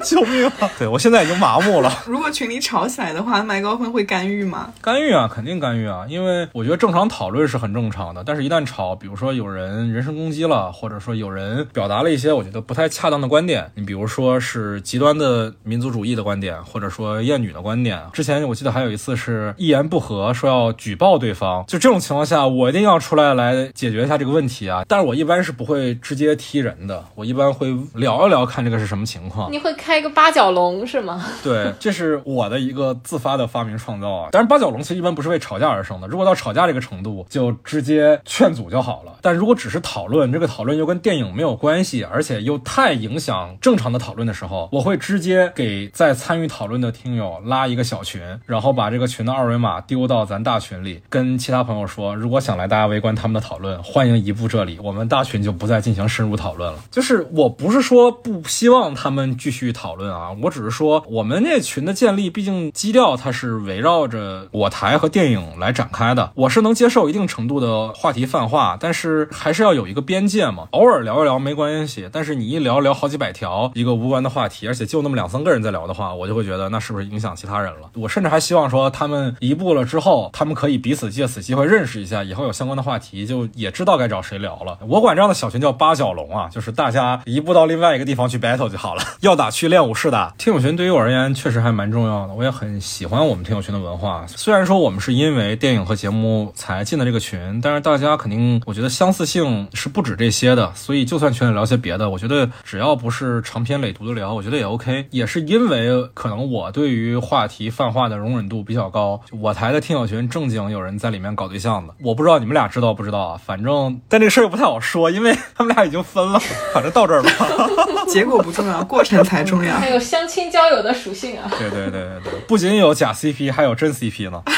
[0.17, 0.71] 救命啊！
[0.79, 1.93] 对我现在已经麻木了。
[2.07, 4.73] 如果群里吵起来的话，麦高芬会干预吗？
[4.81, 18.01] 干预啊，肯定干预啊，因为我觉得正常讨论是很正常的，但是一旦吵，比如说有人人身攻击了，或者说有人表达了一些我觉得不太恰当的观点，你比如说是极端的民族主义的观点，或者说厌女的观点。
[18.13, 24.85] 之前我记得还有一次是一言不合说要举报对方，就这种情况下，我一定要出来来解决一下这个问题啊。
[24.87, 29.51] 但是我一般是不会直接踢人的，我一般会聊一聊，看这个是什么情况。
[29.51, 31.25] 你会开一个八角笼是吗？
[31.43, 34.29] 对，这是我的一个自发的发明创造啊。
[34.33, 36.09] 当然，八角笼其实一般不是为吵架而生的。
[36.09, 39.19] 如果到吵架这个程度，就直接劝阻就好了。
[39.23, 56.79] 但如果只是讨论，这个讨论又跟电影没有关系，而且又太影响正常的讨论的时候，我会直接给在参与讨论的听友拉一个小群，然后把这个群的二维码丢到咱大群里，跟其他朋友说，如果想来大家围观他们的讨论，欢迎移步这里，我们大群就不再进行深入讨论了。
[56.91, 70.67] 就是我不是说不希望他们继续讨讨论啊，我只是说我们这群的建立，毕竟基调它是围绕着我台和电影来展开的，我是能接受一定程度的话题泛化，但是还是要有一个边界嘛。
[70.73, 77.89] 偶尔聊一聊没关系，但是你一聊聊好几百条一个无关的话题，而且就那么两三个人在聊的话，我就会觉得那是不是影响其他人了？
[77.95, 84.79] 我甚至还希望说他们一步了之后，他们可以彼此借此机会认识一下，以后有相关的话题就也知道该找谁聊了。
[84.89, 90.35] 我管这样的小群叫八角笼啊，就是大家移步到另外一个地方去 battle 就好了， 要打去练武士的。
[90.39, 94.25] 听友群对于我而言确实还蛮重要的，我也很喜欢我们听友群的文化。
[94.29, 105.07] 虽然说我们是因为电影和节目才进的这个群，但是大家肯定我觉得相似性是不止这些的，所以就算群里聊些别的，我觉得只要不是长篇累牍的聊，我觉得也 OK。
[105.11, 113.41] 也是因为可能我对于话题泛化的容忍度比较高，我台的听友群正经有人在里面搞对象的，我不知道你们俩知道不知道啊？
[113.45, 116.39] 反正但这个事儿又不太好说，因为他们俩已经分了。
[116.73, 117.31] 反正到这儿吧。
[118.09, 119.56] 结果不重要，过程才重要。
[119.59, 121.51] 还有相亲交友的属性啊。
[121.59, 124.43] 对对对对对，不仅有假 CP，还有真 CP 呢。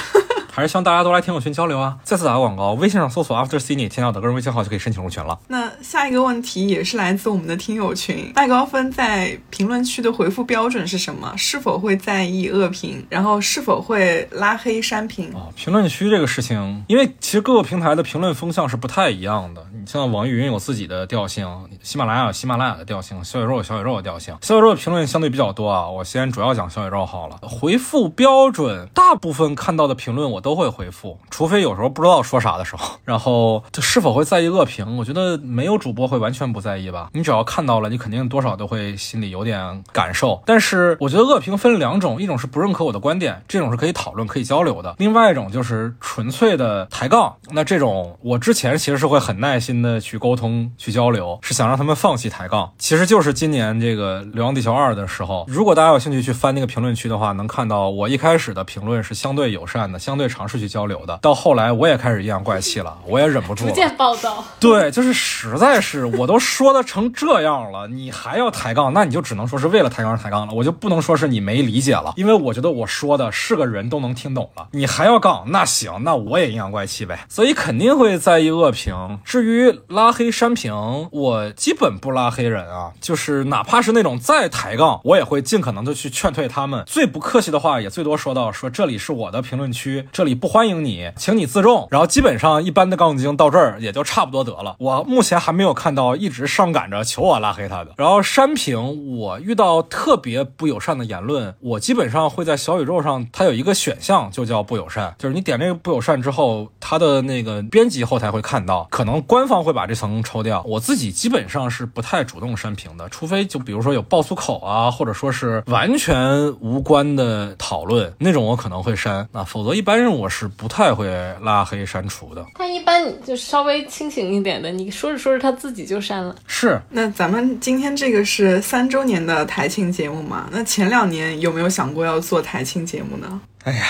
[0.51, 1.97] 还是希望大家都来听友群交流啊！
[2.03, 5.39] 再次打个广告，微信上搜索 After Cine，添加我的个人微信号就可以申请入群了。
[5.47, 11.33] 那下一个问题也是来自我们的听友群，麦高芬在评论区的回复标准是什么？
[11.37, 13.07] 是否会在意恶评？
[13.09, 15.33] 然后是否会拉黑删评？
[15.33, 19.65] 啊，评论区这个事情，因为其实各个平台的评论风向是不太一样的。
[19.81, 21.47] 你像网易云有自己的调性，
[21.83, 24.37] 喜马拉雅有喜马拉雅的调性，小宇宙有小宇宙的调性。
[24.41, 27.37] 小宇宙的评论相对比较多啊，我先主要讲小宇宙好了。
[27.43, 32.99] 回复标准，大部分看到的评论我都会回复，除非有时候不知道说啥的时候。
[33.05, 34.97] 然后就是否会在意恶评？
[34.97, 37.11] 我觉得没有主播会完全不在意吧。
[37.13, 40.43] 你只要看到了，你肯定多少都会心里有点感受。
[40.45, 47.37] 但是我觉得恶评分两种，一种是不认可我的观点，这种是可以讨论、可以交流的；另外一种就是纯粹的抬杠。
[47.51, 52.73] 那这种我之前其实是会很耐心的去沟通、去交流，是想让他们放弃抬杠。
[52.79, 61.19] 其实就是今年这个《流浪地球二》的时候，如果大家有兴趣去翻那个评论区的话，能看到我一开始的评论是相对友善的，相对尝试去交流的。
[61.23, 63.71] 到后来我也开始阴阳怪气了，我也忍不住了。
[63.71, 64.45] 逐渐暴躁。
[64.61, 77.27] 对，就是实在是我都说的成这样了，你还要抬杠，那你就只能说是为了抬杠而抬杠了，我就不能说是你没理解了，因为我觉得我说的是个人都能听懂了，你还要杠，那行，那我也阴阳怪气呗。
[77.29, 79.19] 所以肯定会在意恶评。
[79.25, 79.58] 至于
[79.89, 80.73] 拉黑删评，
[81.11, 86.85] 我基本不拉黑人啊，就是哪怕是那种再抬杠，我也会尽可能的去劝退他们。
[86.87, 91.89] 最不客气的话，也最多说到说这里是我的评论区，这里不欢迎你，请你自重。
[91.91, 94.77] 然后基本上一般的杠精到这儿也就差不多得了。
[94.79, 97.93] 我目前还没有看到一直上赶着求我拉黑他的。
[97.97, 110.63] 然后删评，我遇到特别不友善的言论，我基本上会在小宇宙上，它有一个选项就叫不友善，就是你点这个不友善之后，它的那个编辑后台会看到，可能官方会把这层抽掉。
[110.67, 121.09] 我自己基本上是不太主动删评的，除非就比如说有爆粗口啊，或者说是完全无关的讨论那种，我可能会删啊，否则一般人我是不太会
[121.43, 122.45] 拉黑删除的。
[122.59, 126.37] 但一般就稍微清醒一点的，你说着说着他自己就删了。
[126.47, 130.49] 是，那咱们今天这个是三周年的台庆节目嘛？
[130.53, 133.41] 那前两年有没有想过要做台庆节目呢？
[133.65, 133.85] 哎呀。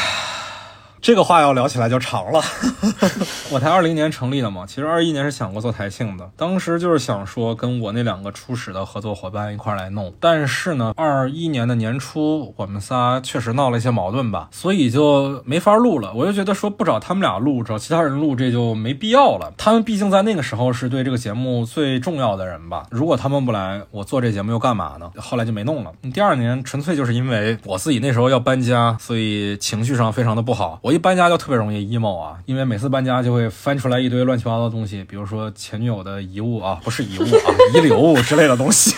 [1.09, 2.43] 这个话要聊起来就长了。
[3.51, 10.13] 我台二零年成立的嘛，其实二一年是想过做台庆的，当时就是想说跟我那两个初始的合作伙伴一块来弄。
[10.21, 16.13] 但是呢，二一年的年初我们仨确实闹了一些矛盾吧，所以就没法录了。
[16.13, 19.51] 我就觉得说不找他们俩录，找其他人录这就没必要了。
[19.57, 22.87] 他们毕竟在那个时候是对这个节目最重要的人吧。
[22.91, 25.11] 如果他们不来，我做这节目又干嘛呢？
[25.17, 25.91] 后来就没弄了。
[26.13, 30.79] 第二年纯粹就是因为我自己那时候要搬家，所以情绪上非常的不好。
[30.83, 38.95] 我一搬家就特别容易 emo 啊，因为每次搬家就会翻出来一堆乱七八糟的东西，比如说前女友的遗物啊，不是遗物啊，遗留物之类的东西，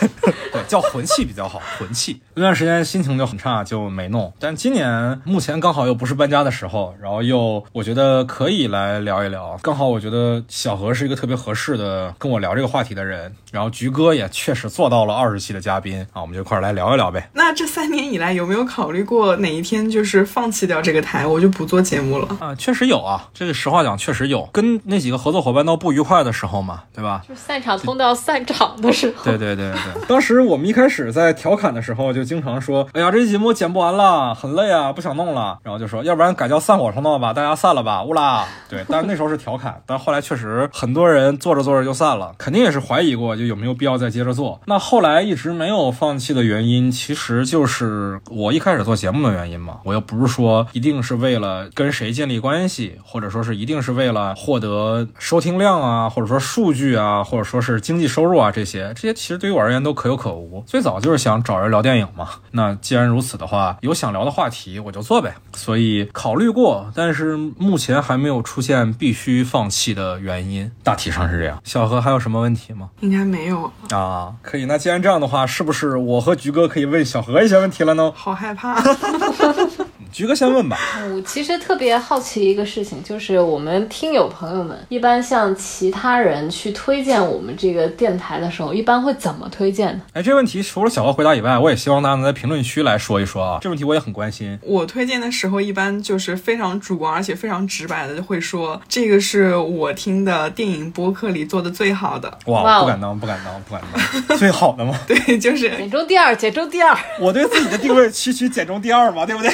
[0.71, 2.21] 叫魂器比较好， 魂器。
[2.35, 4.33] 那段时间心情就很差，就没弄。
[4.39, 9.59] 但今年目前刚好又不是搬家的时候，然后又我觉得可以来聊一聊。
[9.63, 17.29] 刚好我觉得小何是一个特别合适的跟我聊这个话题的人，然后菊哥也确实做到了二十期的嘉宾啊，我们就一块来聊一聊呗。
[17.35, 22.37] 那这三年以来有没有考虑过哪一天就是放弃掉这个台，我就不做节目了？
[22.39, 27.23] 啊，确实有啊，这个实话讲，确实有跟那几个合作伙伴闹不愉快的时候嘛，对吧？
[27.29, 29.25] 就散场通道散场的时候。
[29.25, 35.59] 对对对对，当时我我们一开始在调侃的时候，就经常说，哎呀，这节目剪不完了，很累啊，不想弄了。
[35.63, 38.45] 然后就说，要不然改叫散伙通道吧， 大家散了吧，乌拉。
[38.69, 44.61] 对，但是那时候是调侃，但后来确实很多人做着做着就散了，肯定也是怀疑过，就有没有必要再接着做。
[44.67, 49.79] 那后来一直没有放弃的原因，其实就是我一开始做节目的原因嘛。
[49.87, 60.50] 我又不是说一定是为了跟谁建立关系，或者说是一定是为了获得收听量啊，或者说数据啊，或者说是经济收入啊，这些这些其实对于我而言都可有可无。
[60.67, 62.29] 最早就是想找人聊电影嘛。
[62.53, 65.35] 那既然如此的话，有想聊的话题我就做呗。
[65.55, 70.71] 所以考虑过，但是目前还没有出现必须放弃的原因。
[70.83, 71.61] 大体上是这样。
[71.65, 72.91] 小何还有什么问题吗？
[73.01, 74.35] 应该没有啊。
[74.43, 78.13] 可以，那既然这样的话，是不是我和菊哥可以问小何一些问题了呢？
[78.15, 78.81] 好害怕。
[80.13, 80.79] 菊哥先问吧。
[81.15, 90.03] 我其实特别好奇一个事情，就是我们听友朋友们一般向其他人去推荐我们这个电台的时候，一般会怎么推荐呢？
[90.13, 93.59] 哎，这问题除了小何回答以外，我也希望大家能在评论区来说一说啊。
[93.61, 94.59] 这问题我也很关心。
[94.63, 102.39] 我推荐的时候一般就是非常主观，而且非常直白的就会说，这个是我听的电影播客里做的最好的。
[102.47, 103.83] 哇，不敢当，不敢当，不敢
[104.29, 104.99] 当， 最好的吗？
[105.07, 106.97] 对，就是减中第二，减中第二。
[107.21, 109.51] 我对自己的定位区区减中第二嘛，对不对？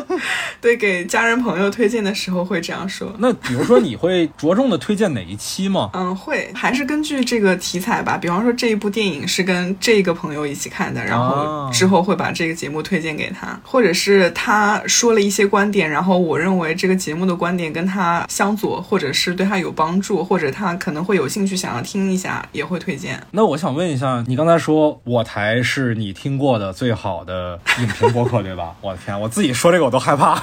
[0.60, 3.14] 对，给家人朋友推荐的时候会这样说。
[3.18, 5.90] 那比如说，你会着重的推荐哪一期吗？
[5.94, 8.16] 嗯，会，还是根据这个题材吧。
[8.16, 23.22] 比方说，这一部电影是跟这个朋友一起看的，然后之后会把这个节目推荐给他，或者是他说了一些观点，然后我认为这个节目的观点跟他相左，或者是对他有帮助，或者他可能会有兴趣想要听一下，也会推荐。
[23.30, 28.74] 那我想问一下，你刚才说我台是你听过的最好的影评播客，对吧？
[28.80, 30.34] 我的天，我自己说这个我都害怕。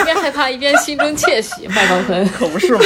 [0.00, 2.80] 一边害怕一边心中窃喜，麦高芬可不是吗？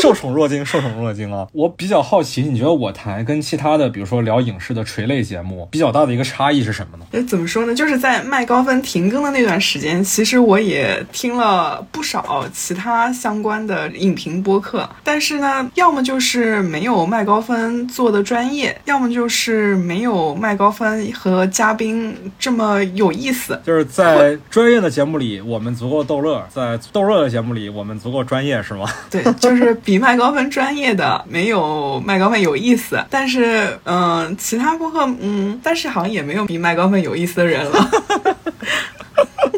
[0.00, 1.46] 受宠若惊，受宠若惊啊！
[1.52, 7.06] 我比较好奇，你觉得我台跟其他的，比如说聊影视的垂类节目，比较大的一个差异是什么呢？
[7.12, 7.74] 哎，怎么说呢？
[7.74, 23.60] 就是在麦高芬停更的那段时间，其实我也听了不少其他相关的影评播客，但是呢，要么就是没有麦高芬做的专业，要么就是没有麦高芬和嘉宾这么有意思。
[23.64, 28.88] 就是在专业的节目里，我们足够逗乐；在逗乐的节目里，我们足够专业，是吗？
[29.10, 37.90] 对，就是比麦高芬专业的没有麦高芬有意思，但是嗯，其他播客嗯，但是好像也没有比麦高芬有意思的人了。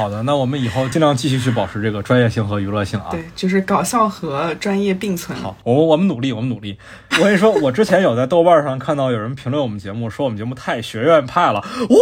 [0.00, 3.08] 好的，那我们以后尽量继续去保持这个专业性和娱乐性啊。
[3.10, 5.38] 对，就是搞笑和专业并存。
[5.38, 6.78] 好，我我们努力，我们努力。
[7.18, 11.60] 我跟你说，我之前有在豆瓣上看到有人评论我们节目，说我们节目太学院派了。
[11.60, 12.00] What？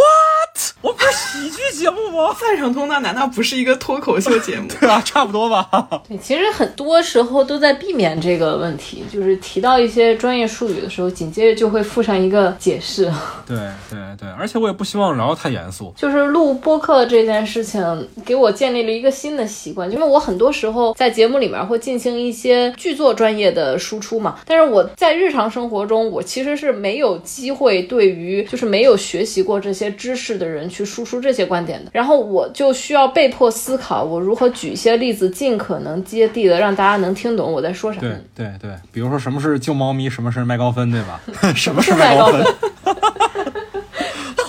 [0.81, 2.33] 我不是喜剧节目吗？
[2.33, 4.67] 赛场通道难道不是一个脱口秀节目？
[4.79, 5.69] 对啊，差不多吧。
[6.07, 13.11] 对，其实很多时候都在避免这个问题，就是提到一些专业术语的时候，紧接着就会附上一个解释。
[13.45, 13.57] 对
[13.89, 15.93] 对对，而且我也不希望聊得太严肃。
[15.95, 17.81] 就是录播客这件事情，
[18.25, 37.99] 给我建立了一个新的习惯，因为我很多时候在节目里面会进行一些剧作专业的输出嘛，但是我在日常生活中，我其实是没有机会对于就是没有学习过这些知识的人去输出这些观点的，然后我就需要被迫思考，我如何举一些例子，尽可能接地的让大家能听懂我在说啥。
[37.99, 41.19] 对对对，比如说什么是救猫咪，什么是麦高芬，对吧？
[41.53, 42.45] 什么是是麦高芬？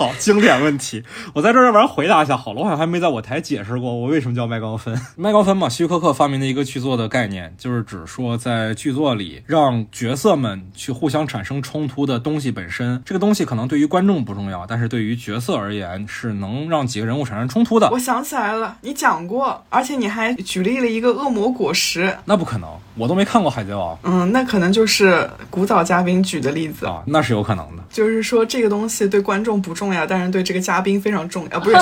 [0.01, 4.99] 好，经典问题，我在这儿要不然回答一下好了，我好像还没在我台解释过我为什么叫麦高芬。
[5.15, 17.99] 麦高芬嘛，希区柯克发明的一个剧作的概念，就是指说在剧作里让角色们去互相产生冲突的东西本身，这个东西可能对于观众不重要，但是对于角色而言是能让几个人物产生冲突的我。
[17.99, 22.17] 想起来了，你讲过，而且你还举例了一个恶魔果实。
[22.25, 27.83] 那不可能，我都没看过《海贼王嗯，那可能就是古早嘉宾举的例子，》啊，那是有可能的。
[27.91, 31.77] 就是说这个东西对观众不重要，但是对这个嘉宾非常重要，不是？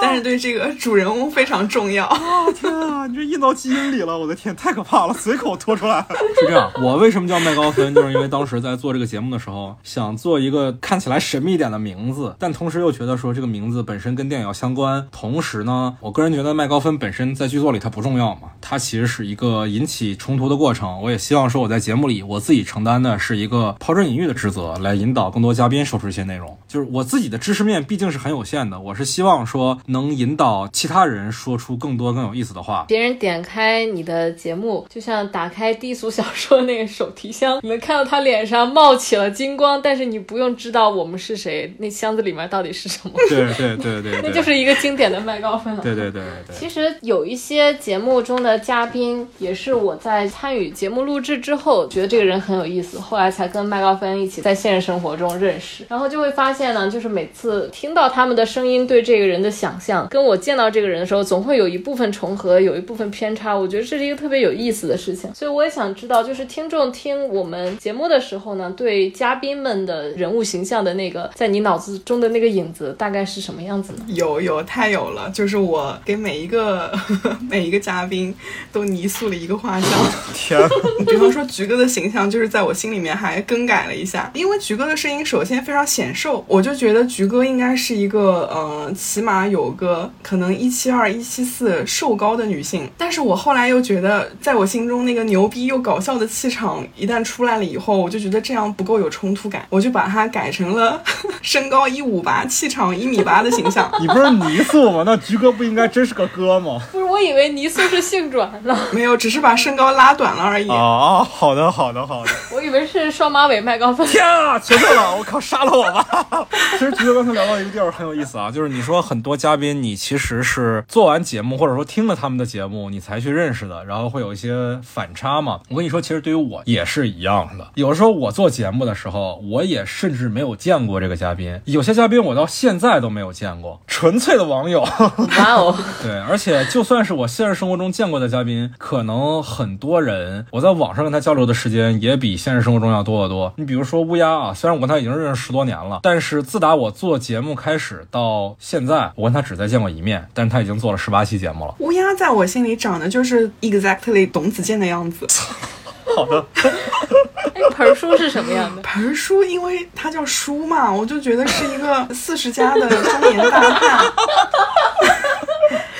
[0.00, 2.06] 但是对这个主人公非常重要。
[2.06, 2.18] 啊
[2.54, 6.04] 天啊，你这印到基因里了，我的天，太可怕了，随口拖出来。
[6.40, 15.06] 是这样，我为什么叫麦高芬，就是因为当时在做这个节目的时候，想做一个看起来神秘一点的名字，但同时又觉得说这个名字本身跟电影要相关。
[15.12, 21.00] 同时呢，我个人觉得麦高芬本身在剧作里它不重要嘛，它其实是一个引起冲突的过程。
[21.02, 26.56] 我也希望说我在节目里我自己承担的是一个抛砖引玉的职责，来引导更多嘉宾说出一些内容。
[26.66, 32.84] 就是我自己的知识面毕竟是很有限的，我是希望说能引导其他人说出更多更有意思的话。
[32.88, 45.82] 别人点开你的节目，就像打开低俗小说那个手提箱， 你能看到他脸上冒起了金光，但是你不用知道我们是谁，那箱子里面到底是什么， 对对对对对，那就是一个经典的麦高芬了。
[45.82, 55.84] 对对对对其实有一些节目中的嘉宾，也是我在参与节目录制之后，觉得这个人很有意思，后来才跟麦高芬一起在现实生活中认识。
[55.88, 63.56] 然后就会发现呢，就是每次听到他们的声音，对这个人的想象，跟我见到这个人的时候，总会有一部分重合，有一部分偏差。
[63.56, 65.32] 我觉得这是一个特别有意思的事情。
[65.34, 74.04] 所以我也想知道，就是听众听我们节目的时候呢，对嘉宾们的人物形象的那个，在你脑子中的那个影子，大概是什么样子呢？
[74.08, 76.92] 有有太有了，就是我给每一个
[77.48, 78.34] 每一个嘉宾
[78.72, 79.90] 都泥塑了一个画像。
[80.34, 80.60] 天，
[81.06, 92.90] 比方说菊哥的形象，就是在我心里面还更改了一下，因为菊哥的声音首先非常显瘦，我就觉得菊哥应该是一个呃，起码有个可能一七二、一七四瘦高的女性。
[92.96, 101.02] 但是我后来又觉得，在我心中那个牛逼又搞笑的气场一旦出来了以后，我就觉得这样不够有冲突感，我就把它改成了
[101.42, 103.90] 身高一五八、气场一米八的形象。
[104.00, 105.02] 你不是泥塑吗？
[105.06, 106.80] 那菊哥不应该真是个哥吗？
[106.92, 108.78] 不是，我以为泥塑是性转了。
[108.92, 110.68] 没有，只是把身高拉短了而已。
[110.70, 112.30] 啊，好的好的好的。
[112.52, 114.06] 我以为是双马尾麦高芬。
[114.06, 115.16] 天啊，求求了！
[115.16, 116.46] 我靠，杀了我吧！
[116.72, 125.60] 其实菊哥刚才聊到一个地儿很有意思啊，就是你说很多嘉宾，你其实是做完节目或者说听了他们的节目，你才去认识的，然后会有一些反差嘛。
[125.68, 127.68] 我跟你说，其实对于我也是一样的。
[127.74, 134.80] 有的时候我做节目的时候，我也甚至没有见过这个嘉宾，有些嘉宾我到现在都没有见过，纯粹的网友。
[134.80, 143.52] 哇哦， 对，而且就算是我现实生活中见过的嘉宾，可能很多人我在网上跟他交流的时间也比现实生活中要多得多。
[143.56, 151.74] 你比如说乌鸦啊，虽然我跟他已经认识十多年了，但是自打我做节目开始到现在，我跟他只再见过一面，但是他已经做了十八期节目了。
[151.80, 155.26] 乌鸦在我心里长得就是 exactly 董子健的样子。
[156.14, 158.82] 好的，哎，盆叔是什么样的？
[158.82, 164.06] 盆叔，因为他叫叔嘛，我就觉得是一个四十加的中年大汉，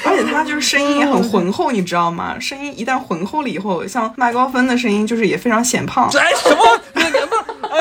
[0.06, 2.39] 而且他就是声音也很浑厚，你知道吗？
[2.39, 6.09] 声音一旦浑厚了以后，像麦高芬的声音就是也非常显胖。
[6.16, 6.62] 哎什么？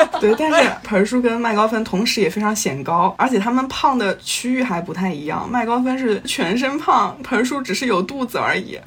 [0.20, 5.48] 对，但是盆叔跟麦高芬同时也非常显高，而且他们胖的区域还不太一样。
[5.50, 8.78] 麦高芬是全身胖，盆叔只是有肚子而已。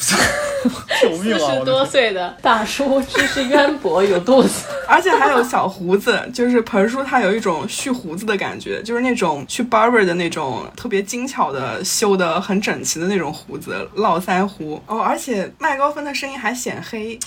[1.02, 1.40] 救命啊！
[1.40, 4.66] 四十多岁的大叔，知识渊博，有肚子。
[4.88, 14.82] 而且还有小胡子，就是盆叔他有一种蓄胡子的感觉，就是那种去 barber 的那种特别精巧的修的很整齐的那种胡子，络腮胡。
[14.86, 17.20] 哦，而且麦高芬的声音还显黑，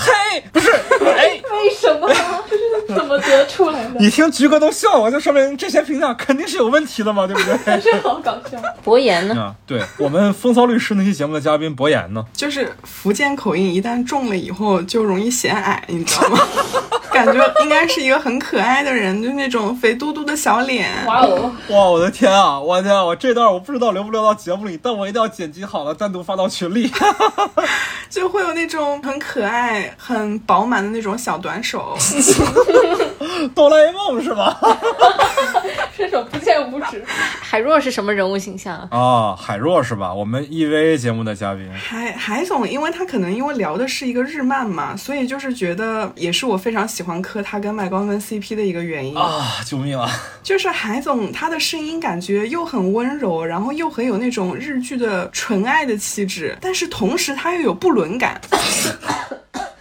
[0.00, 0.70] 嘿，不是，
[1.04, 2.08] 哎，为什么？
[2.48, 4.00] 这是怎么得出来的？
[4.00, 7.78] 你听菊哥都笑了，就说明这些评价肯定是有问题的嘛，对不对？
[7.84, 8.58] 这好搞笑。
[8.82, 9.34] 博言呢？
[9.38, 16.38] 啊，对我们风骚律师那期节目的嘉宾博言呢，就是福建口音一旦重了以后就容易显矮，你知道吗？
[17.12, 20.88] 感觉应该是一个很可爱的人，就那种肥嘟嘟的的小脸。
[21.06, 22.58] 哇哦，哇，我的天啊！
[22.58, 26.88] 我天、啊，我这段我不知道留不留到节目里，但我一定要剪辑好了，单独发到群里。
[28.08, 31.96] 就会有那种很可爱、很饱满的那种小短手。
[33.54, 34.58] 哆啦 A 梦是吧？
[35.96, 37.02] 伸手不见五指。
[37.40, 38.88] 海若是什么人物形象啊？
[38.90, 40.12] 啊，海若是吧？
[40.12, 41.70] 我们 EVA 节目的嘉宾。
[41.72, 49.56] 海海总，因为他可能因为聊的是一个日漫嘛，所以就是觉得也是我非常喜欢磕他跟麦高芬 CP 的一个原因啊！
[49.64, 50.10] 救命啊！
[50.42, 58.40] 就是海总他的声音感觉又很温柔，然后又很有那种日剧的纯爱的气质，但是同时他又有不伦感。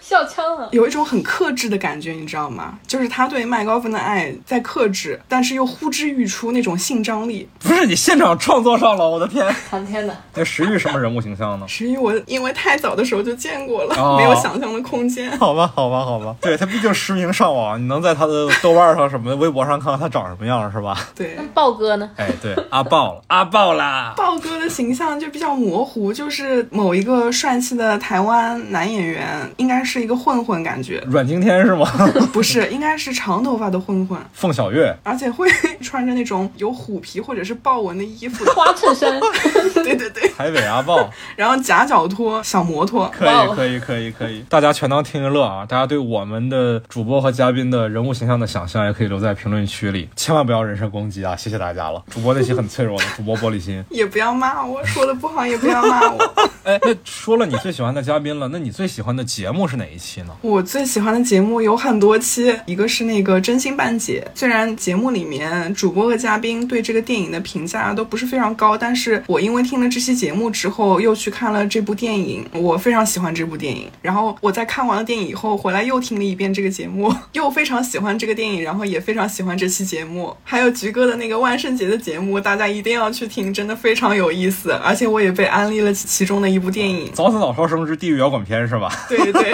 [0.10, 2.80] 笑腔了，有一种很克制的感觉，你知道吗？
[2.88, 7.48] 就是他对麦高芬的爱在克制，但是又呼之欲出那种性张力。
[7.60, 9.46] 不是你现场创作上了，我的天！
[9.70, 10.18] 谈天的。
[10.34, 11.68] 那石玉什么人物形象呢？
[11.68, 15.30] 石玉我因为太早的时候就见过了，哦、没有想象的空间。
[15.38, 16.36] 好吧，好吧，好吧。
[16.42, 20.98] 对他毕竟实名上网，你能在他的豆瓣上什么微博上看看他长什么样，是吧？
[21.14, 21.36] 对。
[21.38, 22.10] 那豹哥呢？
[22.16, 24.16] 哎，对，阿豹了，阿豹啦。
[24.18, 30.30] 豹哥的形象就比较模糊，就是某一个帅气的台湾男演员，应该是一个混。
[30.30, 31.86] 混混感觉，阮经天是吗？
[32.32, 34.16] 不是，应该是长头发的混混。
[34.32, 35.50] 凤小岳，而且会
[35.82, 39.20] 穿着那种有虎皮或者是豹纹的衣服，花衬衫。
[39.74, 41.10] 对对对，台北阿豹。
[41.36, 45.66] 然后夹脚拖小摩托，可以可以可以可以，大家全当听个乐啊！
[45.66, 51.36] 大家对我们的主播和嘉宾的人物形象的想象，也可以留在评论区里，千万不要人身攻击啊！
[51.36, 53.84] 谢谢大家了，主播内心很脆弱的，主播玻璃心。
[53.90, 56.20] 也不要骂我，说的不好也不要骂我。
[56.64, 60.28] 哎，那说了你最喜欢的嘉宾了，那你最喜欢的节目是哪一期呢？
[60.42, 64.26] 我最喜欢的节目有很多期，一个是那个真心半解。
[64.34, 73.90] 虽然节目里面主播和嘉宾对这个电影的评价都不是非常高，但是我因为听了这期节目之后，又去看了这部电影，我非常喜欢这部电影。
[74.02, 80.36] 然后我在看完了电影以后，回来又听了一遍这个节目， 又非常喜欢这个电影，然后也非常喜欢这期节目。
[80.44, 84.72] 还有菊哥的那个万圣节的节目，大家一定要去听，真的非常有意思。
[84.84, 88.92] 而且我也被安利了其中的一部电影《早死早超生之地狱摇滚片》，是吧？
[89.08, 89.54] 对 对。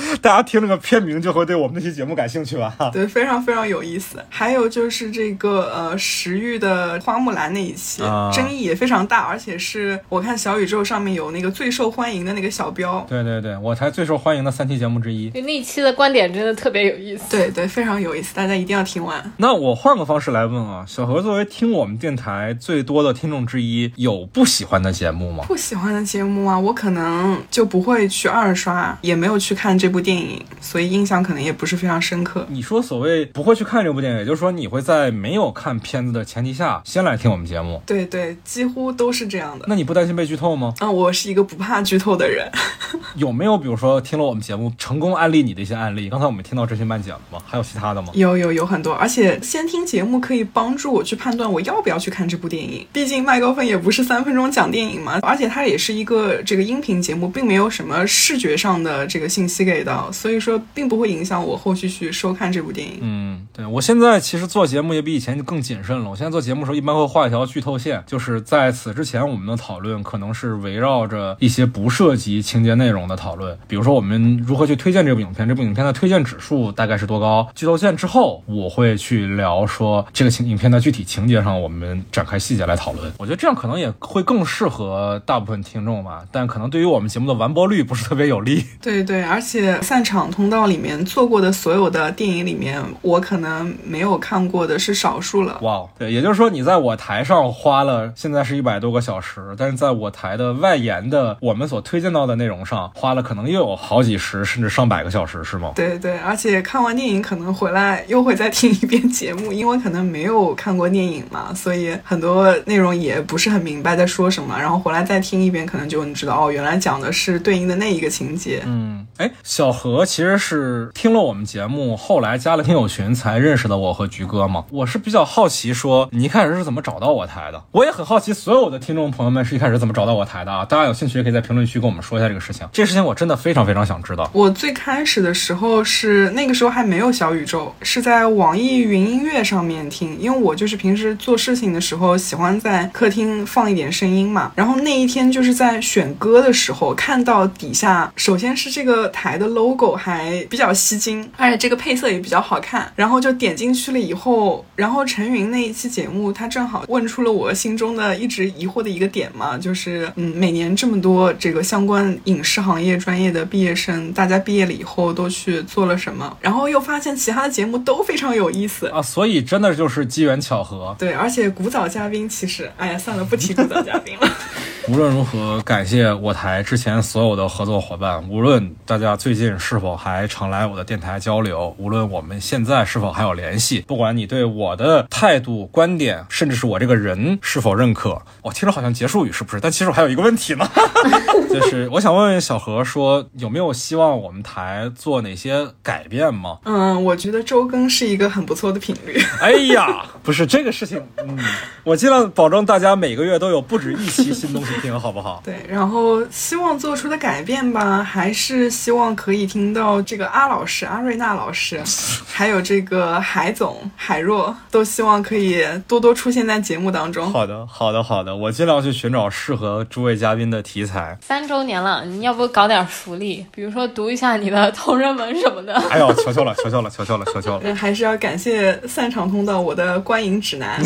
[0.20, 2.74] 大家听这个片名就会对我们那期节目感兴趣吧？
[2.92, 4.24] 对，非常非常有意思。
[4.28, 8.02] 还有就是这个呃石玉的花木兰那一期，
[8.32, 13.04] 争议也非常大，而且是我看小宇宙上面有那个最受欢迎的那个小标。
[13.08, 15.30] 对对对，我才最受欢迎的三期节目之一。
[15.30, 17.24] 对，那一期的观点真的特别有意思。
[17.30, 19.32] 对对，非常有意思，大家一定要听完。
[19.36, 25.44] 那我换个方式来问啊，小何作为听我们电台最多的听众之一，有不喜欢的节目吗？
[25.48, 32.46] 不喜欢的节目啊，我可能就不会去二刷，也没有去看这部电影，所以印象可能也不是非常深刻。
[32.48, 37.82] 你说所谓不会去看这部电影，也就是说你会在没有看片子的前提下先来听我们节目。
[37.84, 39.64] 对对，几乎都是这样的。
[39.66, 40.72] 那你不担心被剧透吗？
[40.78, 42.48] 嗯，我是一个不怕剧透的人。
[43.16, 46.08] 有没有比如说听了我们节目成功安利你的一些案例？
[46.08, 47.42] 刚才我们听到这些慢讲了吗？
[47.44, 48.10] 还有其他的吗？
[48.14, 52.86] 有有有很多，而且先听节目可以帮助我去判断我要不要去看这部电影。
[52.92, 62.98] 毕竟麦高芬也不是三分钟讲电影嘛，而且它也是一个这个音频节目，并没有什么视觉上的这个信息给到，所以说并不会影响我后续去收看这部电影。
[63.00, 66.10] 嗯，对我现在其实做节目也比以前更谨慎了。
[66.10, 77.48] 我现在做节目的时候一般会画一条剧透线，就是在此之前我们的讨论可能是围绕着一些不涉及情节内容的讨论，比如说我们如何去推荐这部影片，这部影片的推荐指数大概是多高。
[77.54, 83.12] 剧透线之后，我会去聊说这个情影片的具体情节上，我们展开细节来讨论。
[83.18, 88.64] 我觉得这样可能也会更适合大部分听众吧，但可能对于我们节目的完播率不是特别有利。
[88.80, 95.58] 对对，而且散场通道里面做过的所有的电影里面，我可能没有看过的是少数了。
[95.62, 105.72] 哇，对，也就是说你在我台上花了现在是一百多个小时，但是在我台的外延的我们所推荐到的内容上花了可能又有好几十甚至上百个小时，是吗？
[105.74, 118.62] 对对，而且看完电影可能回来又会再听一遍节目，因为可能没有看过电影嘛，所以很多内容也不是很明白在说什么，然后回来再听一遍，可能就你知道哦，原来讲的是对应的那一个情节。
[118.64, 124.64] 嗯，哎，小何其实是听了我们节目，后来加了听友群才认识的我和菊哥嘛。
[124.70, 127.62] 我是比较好奇，说你一开始是怎么找到我台的？
[127.72, 130.64] 我也很好奇，所有的听众朋友们是一开始怎么找到我台的啊？
[130.64, 132.66] 大家有兴趣也可以在评论区跟我们说一下这个事情。
[132.72, 134.30] 这事情我真的非常非常想知道。
[134.32, 144.50] 我最开始的时候是那个时候还没有小宇宙，是在网易云音乐上面听，因为我就是平时做事情的时候喜欢在客厅放一点声音嘛。
[144.56, 149.72] 然后那一天就是在选歌的时候，看到底下首先是这个台的 logo。
[149.72, 152.92] logo 还比较吸睛，而且这个配色也比较好看。
[152.94, 166.36] 然后就点进去了以后，然后陈云那一期节目，他正好问出了我心中的一直疑惑的一个点嘛，就是嗯，每年这么多这个相关影视行业专业的毕业生，大家毕业了以后都去做了什么？
[166.42, 170.94] 然后又发现其他的节目都非常有意思啊，所以真的就是机缘巧合。
[170.98, 174.28] 对，而且古早嘉宾其实，哎呀，算了，不提古早嘉宾了。
[174.88, 178.28] 无论如何，感谢我台之前所有的合作伙伴。
[178.28, 189.60] 无论大家最近是否还常来我的电台交流，无论我们现在是否还有联系，不管你对我的态度、观点，甚至是我这个人是否认可，我听着好像结束语是不是？
[189.60, 190.68] 但其实我还有一个问题呢，
[191.52, 196.58] 就是我想问问小何，说有没有希望我们台做哪些改变吗？
[196.64, 199.20] 嗯，我觉得周更是一个很不错的频率。
[199.40, 201.38] 哎呀，不是这个事情，嗯，
[201.84, 204.72] 我尽量保证大家每个月都有不止一期新东西。
[204.80, 205.42] 听好不好？
[205.44, 211.80] 对，然后希望做出的改变吧，还是希望可以听到这个阿老师、阿瑞娜老师，
[212.26, 217.32] 还有这个海总、海若，都希望可以多多出现在节目当中。
[217.32, 221.18] 好的，好的，好的，我尽量去寻找适合诸位嘉宾的题材。
[221.20, 225.74] 三周年了，你要不搞点福利，比如说读一下你的同人文什么的？
[225.90, 227.74] 哎呦，求求了，求求了，求求了，求求了！
[227.74, 230.80] 还是要感谢散场通道我的观影指南，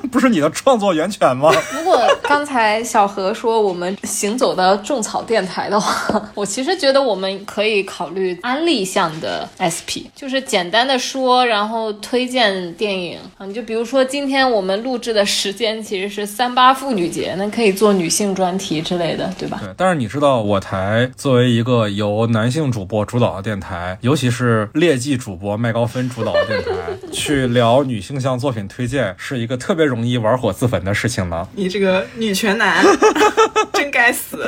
[0.00, 1.52] 不 是你的创作源泉吗？
[1.76, 2.82] 如果刚才。
[2.84, 13.44] 小何说：“我们行走的种草电台的话， 我其实觉得我们可以考虑安利向的 SP，就是简单的说，然后推荐电影啊。
[13.44, 19.58] 你就比如说，今天我们录制的时间其实是三八妇女节，那可以做女性专题之类的，对吧？
[19.62, 19.74] 对。
[19.76, 26.70] 但是你知道，我台作为一个由男性主播主导的电台，尤其是劣迹主播麦高芬主导的电台，
[27.12, 31.46] 去聊女性向作品推荐，是一个特别容易玩火自焚的事情呢。
[31.54, 32.84] 你这个女权男。
[33.72, 34.38] ”真该死！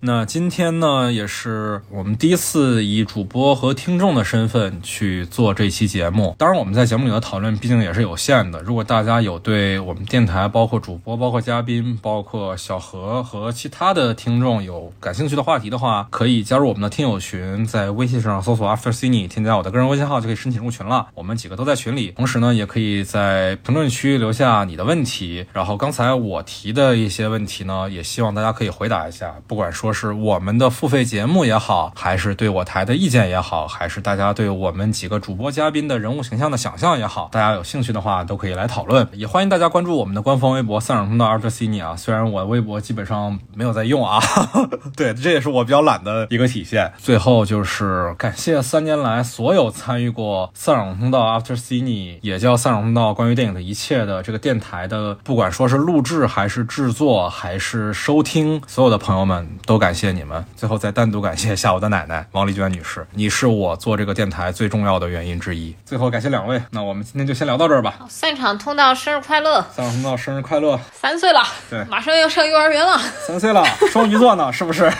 [0.00, 6.34] 那今天呢，也是我们第一次以主播和听众的身份去做这期节目。
[6.38, 8.62] 当然，我们在节目里的讨论毕竟也是有限的。
[8.62, 21.08] 如果大家有对我们电台，包括主播、包括嘉宾、包括小何和其他的听众有感兴趣的话题的话，可以加入我们的听友群，在微信上搜索 After Cini 添加我的个人微信号就可以申请入群了。
[21.14, 22.12] 我们几个都在群里。
[22.12, 25.44] 同时呢，也可以在评论区留下你的问题。
[25.52, 29.88] 然后刚才我提的一些问题呢，也希望大家可以回答一下，不管说。
[29.98, 39.08] 是我们的付费节目也好，还是对我台的意见也好，还是大家对我们几个主播嘉宾的人物形象的想象也好，大家有兴趣的话都可以来讨论。
[39.12, 44.20] 也欢迎大家关注我们的官方微博“散场通道 After Cine” 啊，虽然我微博基本上没有在用啊，
[44.94, 46.92] 对，这也是我比较懒的一个体现。
[46.98, 59.88] 最后就是感谢三年来所有参与过“散场通道 After Cine”，也叫“散场通道关于电影的一切”的这个电台的，不管说是录制还是制作还是收听，所有的朋友们都感。
[59.88, 65.74] 感谢你们，最后再单独感谢一下我的奶奶王丽娟女士，你是我做这个电台最重要的原因之一。
[65.86, 67.94] 最后感谢两位，那我们今天就先聊到这儿吧。
[68.10, 69.62] 散场通道生日快乐！
[69.74, 70.78] 散场通道生日快乐！
[70.92, 73.00] 三岁了，对，马上要上幼儿园了。
[73.26, 74.92] 三岁了，双鱼座呢， 是不是？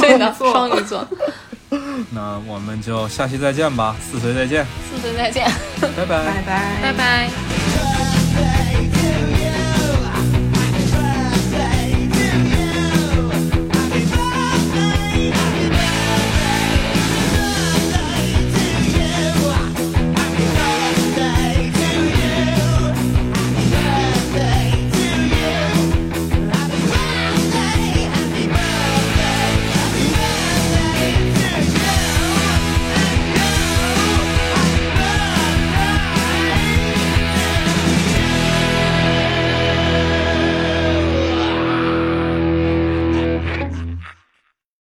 [0.00, 1.06] 对的， 双鱼座。
[2.12, 5.46] 那我们就下期再见吧，四岁再见，四岁再见，
[5.82, 8.69] 拜拜，拜拜，拜拜。